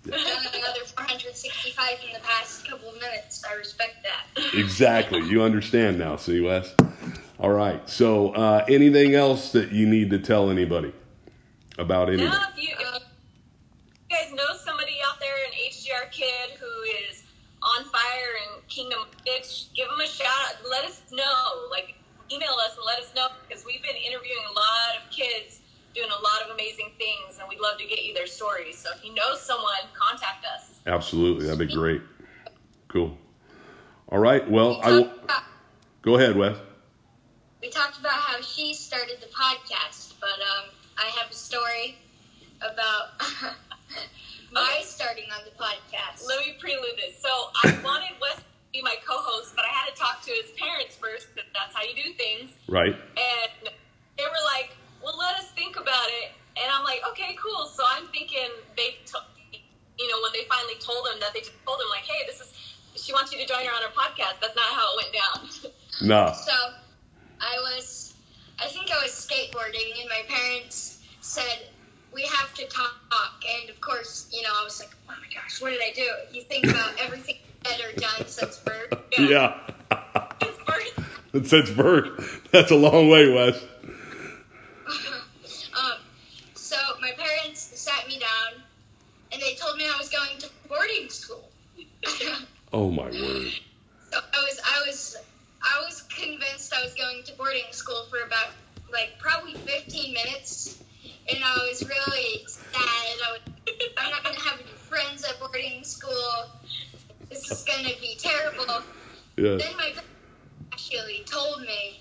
Done 0.04 0.14
another 0.14 0.80
465 0.86 1.98
in 2.06 2.14
the 2.14 2.20
past 2.20 2.66
couple 2.66 2.88
of 2.88 2.94
minutes. 2.94 3.44
I 3.44 3.52
respect 3.54 3.96
that. 4.04 4.42
Exactly. 4.54 5.20
You 5.20 5.42
understand 5.42 5.98
now, 5.98 6.16
see, 6.16 6.40
Wes? 6.40 6.74
All 7.38 7.52
right. 7.52 7.86
So, 7.86 8.30
uh, 8.30 8.64
anything 8.66 9.14
else 9.14 9.52
that 9.52 9.72
you 9.72 9.86
need 9.86 10.08
to 10.08 10.18
tell 10.18 10.48
anybody 10.48 10.94
about 11.76 12.08
anything? 12.08 12.30
Now, 12.30 12.48
if 12.56 12.62
you, 12.62 12.74
if 12.78 13.02
you 14.08 14.16
guys 14.16 14.32
know 14.32 14.56
somebody 14.64 14.96
out 15.06 15.20
there, 15.20 15.34
an 15.44 15.52
HGR 15.70 16.10
kid 16.10 16.58
who 16.58 16.82
is 17.10 17.25
on 17.62 17.84
fire 17.84 18.32
and 18.52 18.66
Kingdom 18.68 19.00
Bitch, 19.26 19.72
give 19.74 19.88
them 19.88 20.00
a 20.00 20.06
shout 20.06 20.26
out. 20.26 20.54
Let 20.70 20.84
us 20.84 21.02
know. 21.12 21.68
Like, 21.70 21.94
email 22.32 22.54
us 22.64 22.76
and 22.76 22.84
let 22.86 22.98
us 23.00 23.12
know 23.14 23.28
because 23.48 23.64
we've 23.64 23.82
been 23.82 23.96
interviewing 23.96 24.42
a 24.50 24.52
lot 24.52 25.02
of 25.02 25.10
kids 25.10 25.60
doing 25.94 26.08
a 26.10 26.22
lot 26.22 26.42
of 26.44 26.54
amazing 26.54 26.90
things 26.98 27.38
and 27.38 27.48
we'd 27.48 27.60
love 27.60 27.78
to 27.78 27.86
get 27.86 28.04
you 28.04 28.12
their 28.12 28.26
stories. 28.26 28.76
So 28.76 28.90
if 28.94 29.04
you 29.04 29.14
know 29.14 29.34
someone, 29.36 29.72
contact 29.94 30.44
us. 30.44 30.78
Absolutely. 30.86 31.46
That'd 31.46 31.66
be 31.68 31.72
great. 31.74 32.02
Cool. 32.88 33.16
All 34.08 34.18
right. 34.18 34.48
Well, 34.48 34.76
We 34.78 34.82
I 34.82 34.90
will. 34.90 35.10
about, 35.24 35.42
Go 36.02 36.16
ahead, 36.16 36.36
Wes. 36.36 36.56
we 37.62 37.70
talked 37.70 37.98
about 37.98 38.12
how 38.12 38.40
she 38.42 38.74
started 38.74 39.16
the 39.20 39.26
podcast, 39.28 40.12
but 40.20 40.28
um, 40.30 40.70
I 40.98 41.06
have 41.18 41.30
a 41.30 41.34
story 41.34 41.96
about 42.60 43.20
my 44.56 44.80
starting 44.80 45.28
on 45.36 45.44
the 45.44 45.52
podcast. 45.60 46.24
Let 46.26 46.40
me 46.40 46.56
prelude 46.58 46.96
this. 46.96 47.20
So 47.20 47.28
I 47.28 47.76
wanted 47.84 48.16
Wes 48.20 48.40
to 48.40 48.44
be 48.72 48.80
my 48.80 48.96
co-host, 49.04 49.52
but 49.54 49.64
I 49.64 49.72
had 49.72 49.92
to 49.92 49.94
talk 49.94 50.24
to 50.24 50.32
his 50.32 50.50
parents 50.56 50.96
first 50.96 51.28
because 51.34 51.50
that's 51.52 51.76
how 51.76 51.84
you 51.84 51.92
do 51.92 52.12
things. 52.16 52.56
Right. 52.68 52.96
And 52.96 53.68
they 54.16 54.24
were 54.24 54.44
like, 54.56 54.72
well, 55.04 55.16
let 55.18 55.36
us 55.36 55.52
think 55.52 55.76
about 55.76 56.08
it. 56.24 56.32
And 56.56 56.72
I'm 56.72 56.84
like, 56.84 57.04
okay, 57.12 57.36
cool. 57.36 57.68
So 57.68 57.84
I'm 57.84 58.08
thinking 58.08 58.48
they, 58.80 58.96
t- 59.04 59.60
you 60.00 60.08
know, 60.08 60.18
when 60.24 60.32
they 60.32 60.48
finally 60.48 60.80
told 60.80 61.04
him 61.12 61.20
that 61.20 61.36
they 61.36 61.40
just 61.40 61.52
told 61.68 61.76
him 61.80 61.92
like, 61.92 62.08
hey, 62.08 62.24
this 62.24 62.40
is, 62.40 62.48
she 62.96 63.12
wants 63.12 63.32
you 63.32 63.38
to 63.38 63.46
join 63.46 63.60
her 63.60 63.72
on 63.76 63.84
her 63.84 63.92
podcast. 63.92 64.40
That's 64.40 64.56
not 64.56 64.72
how 64.72 64.88
it 64.96 65.04
went 65.04 65.12
down. 65.12 65.72
No. 66.02 66.30
So 66.36 66.52
I 67.40 67.56
was, 67.72 68.12
I 68.60 68.66
think 68.66 68.90
I 68.90 69.02
was 69.02 69.12
skateboarding, 69.12 69.98
and 69.98 70.10
my 70.10 70.20
parents 70.28 71.02
said, 71.22 71.68
we 72.16 72.22
have 72.22 72.52
to 72.54 72.66
talk. 72.66 72.94
And 73.60 73.70
of 73.70 73.80
course, 73.80 74.28
you 74.32 74.42
know, 74.42 74.48
I 74.58 74.64
was 74.64 74.80
like, 74.80 74.90
oh 75.08 75.12
my 75.20 75.32
gosh, 75.32 75.60
what 75.60 75.70
did 75.70 75.80
I 75.82 75.92
do? 75.94 76.08
You 76.32 76.42
think 76.42 76.66
about 76.66 76.94
everything 77.00 77.36
said 77.64 77.80
or 77.80 77.92
done 78.00 78.26
since 78.26 78.58
birth. 78.58 78.94
Yeah. 79.18 79.60
His 80.42 80.56
birth- 80.66 81.02
Since 81.50 81.70
birth. 81.70 82.48
That's 82.50 82.70
a 82.70 82.76
long 82.76 83.08
way, 83.08 83.32
Wes. 83.32 83.62
Um, 85.78 85.98
so 86.54 86.76
my 87.02 87.10
parents 87.18 87.60
sat 87.60 88.08
me 88.08 88.18
down, 88.18 88.62
and 89.30 89.42
they 89.42 89.54
told 89.56 89.76
me 89.76 89.84
I 89.84 89.94
was 89.98 90.08
going 90.08 90.38
to 90.38 90.48
boarding 90.68 91.08
school. 91.10 91.50
Oh 92.72 92.90
my 92.90 93.04
word. 93.04 93.12
So 94.10 94.18
I 94.18 94.38
was, 94.42 94.60
I 94.64 94.82
was, 94.86 95.16
I 95.62 95.84
was 95.84 96.02
convinced 96.02 96.74
I 96.74 96.82
was 96.82 96.94
going 96.94 97.22
to 97.24 97.32
boarding 97.34 97.62
school 97.70 98.06
for 98.10 98.26
about 98.26 98.48
like 98.92 99.12
probably 99.18 99.54
15 99.54 100.12
minutes, 100.14 100.75
and 101.28 101.42
I 101.44 101.54
was 101.68 101.82
really 101.86 102.44
sad. 102.46 102.62
I 102.74 103.32
would, 103.32 103.54
I'm 103.98 104.10
not 104.10 104.22
gonna 104.24 104.38
have 104.40 104.60
any 104.60 104.68
friends 104.70 105.24
at 105.24 105.38
boarding 105.40 105.82
school. 105.84 106.50
This 107.28 107.50
is 107.50 107.62
gonna 107.64 107.90
be 108.00 108.16
terrible. 108.18 108.82
Yeah. 109.36 109.56
Then 109.56 109.76
my 109.76 109.90
parents 109.90 110.02
actually 110.72 111.24
told 111.26 111.60
me, 111.62 112.00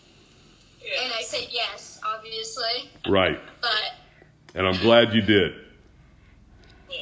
and 1.04 1.12
I 1.14 1.22
said 1.22 1.48
yes, 1.52 2.00
obviously, 2.06 2.90
Right. 3.08 3.40
but 3.62 3.94
And 4.54 4.68
I'm 4.68 4.78
glad 4.82 5.14
you 5.14 5.22
did. 5.22 5.54
yeah. 6.90 6.98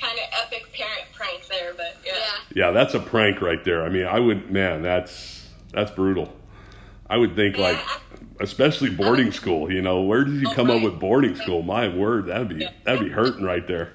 Kind 0.00 0.18
of 0.18 0.24
epic 0.46 0.72
parent 0.72 1.04
prank 1.14 1.46
there, 1.48 1.72
but 1.74 1.96
yeah. 2.04 2.12
yeah. 2.16 2.66
Yeah, 2.66 2.70
that's 2.72 2.94
a 2.94 3.00
prank 3.00 3.40
right 3.40 3.64
there. 3.64 3.84
I 3.84 3.88
mean, 3.88 4.04
I 4.06 4.18
would, 4.20 4.50
man, 4.50 4.82
that's 4.82 5.48
that's 5.72 5.90
brutal. 5.92 6.32
I 7.08 7.16
would 7.16 7.34
think 7.36 7.56
like, 7.56 7.78
especially 8.40 8.90
boarding 8.90 9.32
school. 9.32 9.72
You 9.72 9.82
know, 9.82 10.02
where 10.02 10.24
did 10.24 10.34
you 10.34 10.48
come 10.50 10.70
up 10.70 10.82
with 10.82 10.98
boarding 10.98 11.36
school? 11.36 11.62
My 11.62 11.88
word, 11.88 12.26
that'd 12.26 12.48
be 12.48 12.66
that'd 12.84 13.00
be 13.00 13.10
hurting 13.10 13.44
right 13.44 13.66
there. 13.66 13.92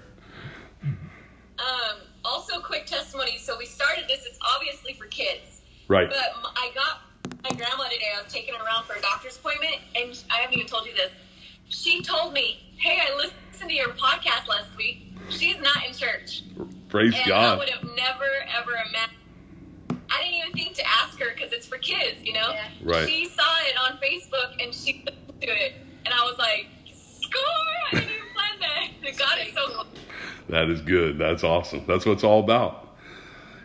Um, 0.83 1.97
also, 2.23 2.59
quick 2.59 2.85
testimony. 2.85 3.37
So 3.37 3.57
we 3.57 3.65
started 3.65 4.05
this. 4.07 4.25
It's 4.25 4.39
obviously 4.55 4.93
for 4.93 5.05
kids. 5.07 5.61
Right. 5.87 6.09
But 6.09 6.19
I 6.55 6.71
got 6.75 7.01
my 7.43 7.49
grandma 7.55 7.85
today. 7.85 8.11
I 8.17 8.21
was 8.21 8.31
taking 8.31 8.53
her 8.53 8.63
around 8.63 8.85
for 8.85 8.93
a 8.93 9.01
doctor's 9.01 9.37
appointment, 9.37 9.77
and 9.95 10.17
I 10.29 10.37
haven't 10.37 10.55
even 10.55 10.67
told 10.67 10.85
you 10.85 10.93
this. 10.93 11.11
She 11.69 12.01
told 12.01 12.33
me, 12.33 12.63
"Hey, 12.77 12.99
I 13.01 13.15
listened 13.15 13.69
to 13.69 13.73
your 13.73 13.89
podcast 13.89 14.47
last 14.47 14.75
week. 14.77 15.13
She's 15.29 15.59
not 15.59 15.85
in 15.85 15.93
church, 15.93 16.43
Praise 16.89 17.13
and 17.13 17.23
I 17.23 17.27
God. 17.27 17.57
would 17.59 17.69
have 17.69 17.83
never 17.83 18.25
ever 18.57 18.71
imagined." 18.71 19.17
I 20.09 20.23
didn't 20.23 20.35
even 20.35 20.53
think 20.53 20.75
to 20.75 20.87
ask 20.87 21.19
her 21.19 21.33
because 21.33 21.51
it's 21.51 21.67
for 21.67 21.77
kids, 21.77 22.23
you 22.23 22.26
know. 22.39 22.51
Yeah. 22.51 22.67
Right. 22.83 23.07
She 23.09 23.25
saw 23.27 23.43
it 23.67 23.75
on 23.91 23.97
Facebook 23.99 24.63
and 24.63 24.73
she 24.73 25.03
listened 25.05 25.41
to 25.41 25.47
it, 25.47 25.73
and 26.05 26.13
I 26.13 26.23
was 26.23 26.37
like, 26.37 26.67
"Score! 26.93 27.41
I 27.91 27.95
didn't 27.95 28.09
even 28.09 28.25
plan 28.35 28.59
that. 29.03 29.17
God 29.17 29.37
is 29.47 29.53
so 29.53 29.67
cool." 29.73 29.85
That 30.49 30.69
is 30.69 30.81
good. 30.81 31.17
That's 31.17 31.43
awesome. 31.43 31.83
That's 31.87 32.05
what 32.05 32.13
it's 32.13 32.23
all 32.23 32.39
about. 32.39 32.83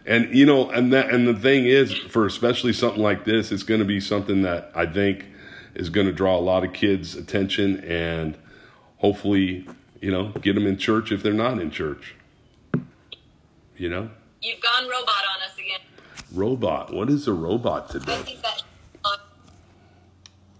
And 0.05 0.35
you 0.35 0.45
know, 0.47 0.69
and 0.71 0.93
that 0.93 1.11
and 1.11 1.29
the 1.29 1.35
thing 1.35 1.65
is, 1.67 1.93
for 1.97 2.27
especially 2.27 2.73
something 2.73 3.03
like 3.03 3.25
this, 3.25 3.53
it's 3.53 3.63
going 3.63 3.81
to 3.81 3.87
be 3.87 4.01
something 4.01 4.43
that 4.43 4.73
I 4.75 4.87
think 4.87 5.27
is 5.75 5.89
going 5.91 6.07
to 6.09 6.13
draw 6.13 6.37
a 6.37 6.41
lot 6.41 6.65
of 6.65 6.73
kids' 6.73 7.15
attention 7.15 7.81
and 7.85 8.37
hopefully, 8.99 9.67
you 10.01 10.11
know, 10.11 10.29
get 10.43 10.55
them 10.55 10.67
in 10.67 10.77
church 10.77 11.13
if 11.13 11.23
they're 11.23 11.33
not 11.33 11.59
in 11.61 11.71
church. 11.71 12.15
You 13.77 13.89
know, 13.89 14.11
You've 14.43 14.61
gone 14.61 14.85
robot 14.85 15.09
on 15.37 15.49
us 15.49 15.55
again. 15.57 15.81
robot. 16.35 16.93
What 16.93 17.09
is 17.09 17.27
a 17.29 17.33
robot 17.33 17.87
I 17.91 17.93
today? 17.93 18.39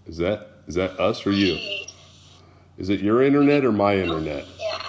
Is 0.05 0.17
that 0.17 0.47
is 0.67 0.75
that 0.75 0.99
us 0.99 1.25
or 1.25 1.31
you? 1.31 1.57
Is 2.77 2.89
it 2.89 2.99
your 2.99 3.21
internet 3.23 3.63
or 3.65 3.71
my 3.71 3.95
internet? 3.95 4.45
Yeah. 4.59 4.79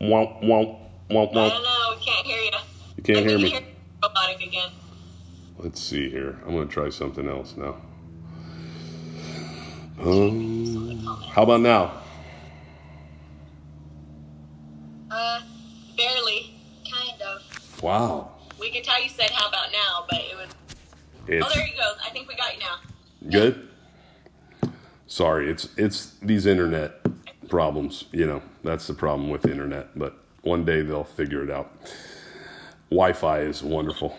Womp 0.00 0.42
womp 0.44 0.78
womp 1.10 1.30
I 1.30 1.48
don't 1.48 1.62
know. 1.62 1.96
We 1.98 2.04
can't 2.04 2.26
hear 2.26 2.40
you. 2.42 2.50
You 2.96 3.02
can't 3.02 3.18
I 3.18 3.22
hear 3.22 3.38
me. 3.38 3.50
hear 3.50 3.60
robotic 4.02 4.42
again. 4.46 4.70
Let's 5.58 5.80
see 5.80 6.10
here. 6.10 6.38
I'm 6.44 6.52
going 6.52 6.66
to 6.68 6.72
try 6.74 6.90
something 6.90 7.28
else 7.28 7.54
now. 7.56 7.76
Um, 10.00 10.98
how 11.30 11.44
about 11.44 11.60
now? 11.60 11.92
Uh, 15.10 15.40
Barely. 15.96 16.54
kind 16.90 17.22
of. 17.22 17.82
Wow. 17.82 18.32
Wikitai 18.58 19.08
said, 19.08 19.30
"How 19.30 19.48
about 19.48 19.70
now?" 19.72 20.04
But 20.10 20.20
it 20.20 20.36
was. 20.36 20.48
It's 21.28 21.46
Oh, 21.46 21.50
there 21.54 21.66
you 21.66 21.76
go. 21.76 21.92
I 22.04 22.10
think 22.10 22.28
we 22.28 22.34
got 22.34 22.54
you 22.54 22.60
now. 22.60 22.76
good. 23.30 23.68
Sorry, 25.14 25.48
it's 25.48 25.68
it's 25.76 26.16
these 26.22 26.44
internet 26.44 27.00
problems. 27.48 28.06
You 28.10 28.26
know, 28.26 28.42
that's 28.64 28.88
the 28.88 28.94
problem 28.94 29.30
with 29.30 29.42
the 29.42 29.52
internet. 29.52 29.96
But 29.96 30.18
one 30.42 30.64
day 30.64 30.82
they'll 30.82 31.04
figure 31.04 31.44
it 31.44 31.50
out. 31.50 31.70
Wi-Fi 32.90 33.42
is 33.42 33.62
wonderful. 33.62 34.18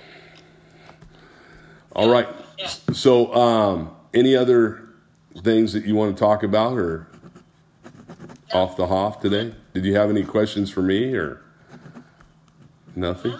All 1.91 2.09
right. 2.09 2.29
Yeah. 2.57 2.69
So, 2.93 3.35
um, 3.35 3.93
any 4.13 4.37
other 4.37 4.87
things 5.39 5.73
that 5.73 5.83
you 5.83 5.95
want 5.95 6.15
to 6.15 6.17
talk 6.19 6.43
about 6.43 6.77
or 6.77 7.07
off 8.53 8.77
the 8.77 8.87
hoff 8.87 9.19
today? 9.19 9.53
Did 9.73 9.83
you 9.83 9.95
have 9.95 10.09
any 10.09 10.23
questions 10.23 10.71
for 10.71 10.81
me 10.81 11.13
or 11.13 11.41
nothing? 12.95 13.33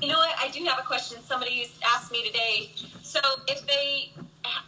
You 0.00 0.10
know 0.10 0.18
what? 0.18 0.36
I 0.38 0.48
do 0.52 0.64
have 0.66 0.78
a 0.78 0.86
question. 0.86 1.18
Somebody 1.26 1.68
asked 1.84 2.12
me 2.12 2.24
today. 2.24 2.70
So, 3.02 3.18
if 3.48 3.66
they 3.66 4.12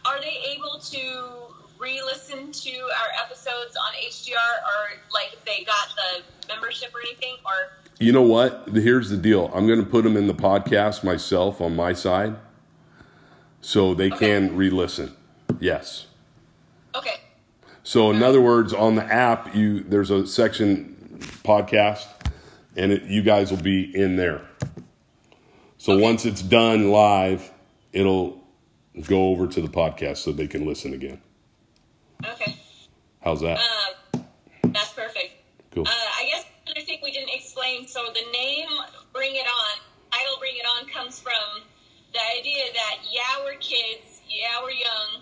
are 0.05 0.19
they 0.19 0.39
able 0.57 0.77
to 0.77 1.49
re-listen 1.79 2.51
to 2.51 2.71
our 2.71 3.23
episodes 3.25 3.75
on 3.77 3.93
HDR, 4.07 4.33
or 4.35 4.99
like 5.13 5.33
if 5.33 5.43
they 5.45 5.63
got 5.63 5.87
the 5.95 6.47
membership 6.53 6.93
or 6.93 6.99
anything, 7.01 7.35
or 7.45 7.71
You 7.99 8.11
know 8.11 8.21
what? 8.21 8.67
Here's 8.73 9.09
the 9.09 9.17
deal. 9.17 9.49
I'm 9.53 9.65
going 9.65 9.79
to 9.79 9.85
put 9.89 10.03
them 10.03 10.17
in 10.17 10.27
the 10.27 10.33
podcast 10.33 11.03
myself 11.03 11.61
on 11.61 11.75
my 11.75 11.93
side 11.93 12.35
so 13.61 13.93
they 13.93 14.09
can 14.09 14.55
re 14.55 14.69
listen. 14.69 15.15
Yes. 15.59 16.05
okay, 16.95 17.15
So, 17.83 18.11
in 18.11 18.21
other 18.23 18.41
words, 18.41 18.73
on 18.73 18.95
the 18.95 19.03
app, 19.03 19.55
you 19.55 19.81
there's 19.81 20.11
a 20.11 20.25
section 20.27 20.95
podcast, 21.43 22.05
and 22.75 22.91
it, 22.91 23.03
you 23.03 23.21
guys 23.23 23.51
will 23.51 23.61
be 23.61 23.95
in 23.95 24.15
there. 24.15 24.41
So 25.77 25.93
Okay. 25.93 26.01
once 26.03 26.25
it's 26.25 26.41
done 26.41 26.91
live, 26.91 27.51
it'll 27.93 28.43
go 29.07 29.29
over 29.29 29.47
to 29.47 29.61
the 29.61 29.67
podcast 29.69 30.17
so 30.17 30.31
they 30.31 30.47
can 30.47 30.65
listen 30.65 30.93
again. 30.93 31.21
How's 33.29 33.45
that? 33.45 33.61
uh, 33.61 34.19
that's 34.73 34.89
perfect. 34.97 35.37
Cool. 35.69 35.85
Uh, 35.85 36.17
I 36.17 36.25
guess 36.33 36.49
another 36.65 36.81
thing 36.81 36.97
we 37.05 37.11
didn't 37.13 37.29
explain. 37.29 37.85
So 37.85 38.09
the 38.09 38.25
name 38.33 38.73
"Bring 39.13 39.37
It 39.37 39.45
On," 39.45 39.73
title 40.09 40.33
"Bring 40.41 40.57
It 40.57 40.65
On" 40.65 40.89
comes 40.89 41.21
from 41.21 41.61
the 42.09 42.17
idea 42.33 42.73
that 42.73 43.05
yeah, 43.05 43.45
we're 43.45 43.61
kids, 43.61 44.25
yeah, 44.25 44.57
we're 44.65 44.73
young, 44.73 45.21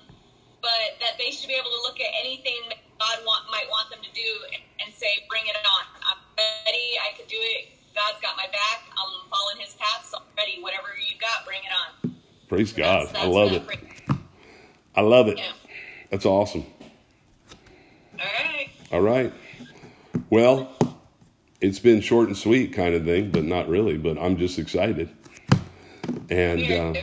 but 0.63 0.95
that 1.03 1.19
they 1.19 1.35
should 1.35 1.51
be 1.51 1.59
able 1.59 1.67
to 1.67 1.81
look 1.83 1.99
at 1.99 2.07
anything 2.23 2.55
that 2.71 2.79
God 2.95 3.27
want, 3.27 3.43
might 3.51 3.67
want 3.67 3.91
them 3.91 3.99
to 3.99 4.13
do 4.15 4.31
and, 4.79 4.87
say, 4.95 5.27
"Bring 5.27 5.43
it 5.43 5.59
on! 5.59 5.83
I'm 6.07 6.23
ready. 6.63 6.95
I 7.03 7.11
could 7.19 7.27
do 7.27 7.35
it. 7.59 7.75
God's 7.91 8.23
got 8.23 8.37
my 8.37 8.47
back. 8.55 8.87
I'm 8.95 9.27
following 9.27 9.59
His 9.59 9.75
path, 9.75 10.07
so 10.07 10.23
I'm 10.23 10.31
ready. 10.37 10.63
Whatever 10.63 10.95
you 10.95 11.19
got, 11.19 11.43
bring 11.43 11.59
it 11.59 11.75
on." 11.75 12.15
Praise 12.47 12.71
God. 12.71 13.11
That's- 13.11 13.15
I 13.19 13.27
that's 13.27 13.35
love 13.35 13.51
it. 13.51 13.63
I 14.95 15.01
love 15.01 15.27
it. 15.27 15.43
That's 16.09 16.25
awesome. 16.25 16.63
All 18.19 18.25
right. 18.25 18.69
All 18.91 19.01
right. 19.01 19.33
Well, 20.29 20.71
it's 21.61 21.79
been 21.79 22.01
short 22.01 22.27
and 22.27 22.37
sweet 22.37 22.73
kind 22.73 22.93
of 22.95 23.05
thing, 23.05 23.31
but 23.31 23.43
not 23.43 23.67
really. 23.67 23.97
But 23.97 24.17
I'm 24.17 24.37
just 24.37 24.57
excited. 24.59 25.09
And 26.29 26.71
uh, 26.71 27.01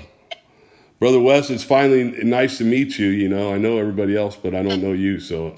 Brother 0.99 1.21
Wes, 1.21 1.51
it's 1.51 1.65
finally 1.65 2.05
nice 2.25 2.59
to 2.59 2.65
meet 2.65 2.99
you. 2.99 3.09
You 3.09 3.29
know, 3.29 3.53
I 3.53 3.59
know 3.59 3.79
everybody 3.79 4.17
else, 4.17 4.37
but 4.37 4.55
I 4.55 4.63
don't 4.63 4.83
know 4.83 4.93
you. 4.93 5.21
So 5.21 5.55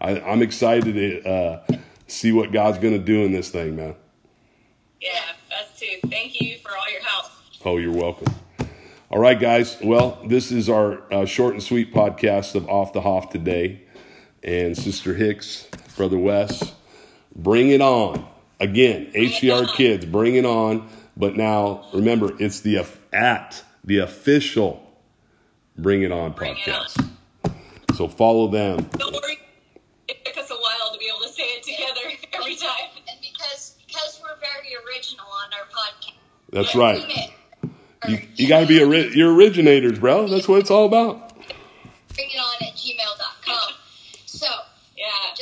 I, 0.00 0.20
I'm 0.20 0.42
excited 0.42 0.94
to 0.94 1.28
uh, 1.28 1.66
see 2.06 2.32
what 2.32 2.52
God's 2.52 2.78
going 2.78 2.94
to 2.94 3.04
do 3.04 3.24
in 3.24 3.32
this 3.32 3.48
thing, 3.50 3.76
man. 3.76 3.94
yeah, 5.00 5.20
us 5.60 5.78
too. 5.78 5.98
Thank 6.08 6.40
you 6.40 6.58
for 6.58 6.70
all 6.70 6.90
your 6.92 7.02
help. 7.02 7.26
Oh, 7.64 7.78
you're 7.78 7.92
welcome. 7.92 8.32
All 9.10 9.20
right, 9.20 9.38
guys. 9.38 9.76
Well, 9.82 10.18
this 10.26 10.50
is 10.50 10.68
our 10.68 11.00
uh, 11.12 11.26
short 11.26 11.54
and 11.54 11.62
sweet 11.62 11.94
podcast 11.94 12.54
of 12.54 12.68
Off 12.68 12.92
the 12.92 13.00
Hoff 13.00 13.30
today. 13.30 13.82
And 14.42 14.76
Sister 14.76 15.14
Hicks, 15.14 15.66
Brother 15.96 16.18
Wes, 16.18 16.72
bring 17.34 17.70
it 17.70 17.80
on. 17.80 18.26
Again, 18.60 19.10
HCR 19.12 19.74
Kids, 19.74 20.04
bring 20.04 20.36
it 20.36 20.46
on. 20.46 20.88
But 21.16 21.36
now, 21.36 21.86
remember, 21.92 22.32
it's 22.38 22.60
the 22.60 22.84
at 23.12 23.64
the 23.84 23.98
official 23.98 24.82
Bring 25.78 26.02
It 26.02 26.12
On 26.12 26.32
Bring 26.32 26.52
It 26.52 26.58
podcast. 26.58 27.10
So 27.94 28.08
follow 28.08 28.48
them. 28.48 28.88
Don't 28.98 29.12
worry. 29.12 29.38
It 30.08 30.24
took 30.24 30.36
us 30.36 30.50
a 30.50 30.54
while 30.54 30.92
to 30.92 30.98
be 30.98 31.06
able 31.06 31.26
to 31.26 31.32
say 31.32 31.42
it 31.42 31.62
together 31.62 32.16
every 32.34 32.56
time. 32.56 32.90
And 33.08 33.18
because 33.20 33.76
because 33.86 34.20
we're 34.22 34.38
very 34.40 34.74
original 34.86 35.26
on 35.26 35.50
our 35.54 35.66
podcast. 35.66 36.12
That's 36.50 36.74
right. 36.74 37.32
You, 38.08 38.18
you 38.34 38.48
got 38.48 38.60
to 38.60 38.66
be 38.66 38.82
ori- 38.82 39.16
you're 39.16 39.34
originators, 39.34 39.98
bro. 39.98 40.28
That's 40.28 40.46
what 40.46 40.60
it's 40.60 40.70
all 40.70 40.86
about. 40.86 41.25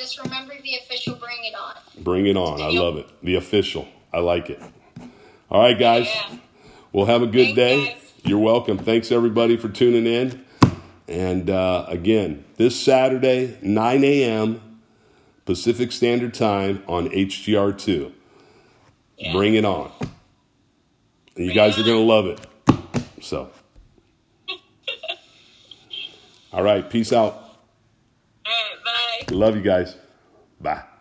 Just 0.05 0.23
remember 0.23 0.53
the 0.63 0.77
official 0.77 1.15
Bring 1.15 1.39
It 1.45 1.55
On. 1.55 2.05
Bring 2.05 2.27
it 2.27 2.37
on. 2.37 2.61
I 2.61 2.69
love 2.69 2.99
it. 2.99 3.09
The 3.23 3.37
official. 3.37 3.89
I 4.13 4.19
like 4.19 4.51
it. 4.51 4.61
All 5.51 5.63
right, 5.63 5.79
guys. 5.79 6.07
Yeah. 6.15 6.37
Well, 6.93 7.07
have 7.07 7.23
a 7.23 7.27
good 7.27 7.55
Thanks, 7.55 7.57
day. 7.57 7.87
guys. 7.87 8.13
You're 8.23 8.39
welcome. 8.39 8.77
Thanks, 8.77 9.11
everybody, 9.11 9.57
for 9.57 9.71
tuning 9.71 10.07
in. 10.07 10.45
And 11.09 11.49
uh, 11.49 11.87
again, 11.89 12.45
this 12.57 12.79
Saturday, 12.79 13.57
9 13.63 14.05
a.m. 14.05 14.61
Pacific 15.47 15.91
Standard 15.91 16.35
Time 16.35 16.83
on 16.87 17.09
HGR2. 17.09 18.13
Yeah. 19.17 19.33
Bring 19.33 19.55
it 19.55 19.65
on. 19.65 19.91
And 20.01 20.11
you 21.37 21.47
Bring 21.47 21.57
guys 21.57 21.79
are 21.79 21.83
going 21.83 21.97
to 21.97 22.05
love 22.05 22.27
it. 22.27 22.47
So. 23.23 23.49
All 26.53 26.63
right. 26.63 26.91
Peace 26.91 27.11
out. 27.11 27.44
Love 29.31 29.57
you 29.57 29.63
guys. 29.63 29.97
Bye. 30.61 30.94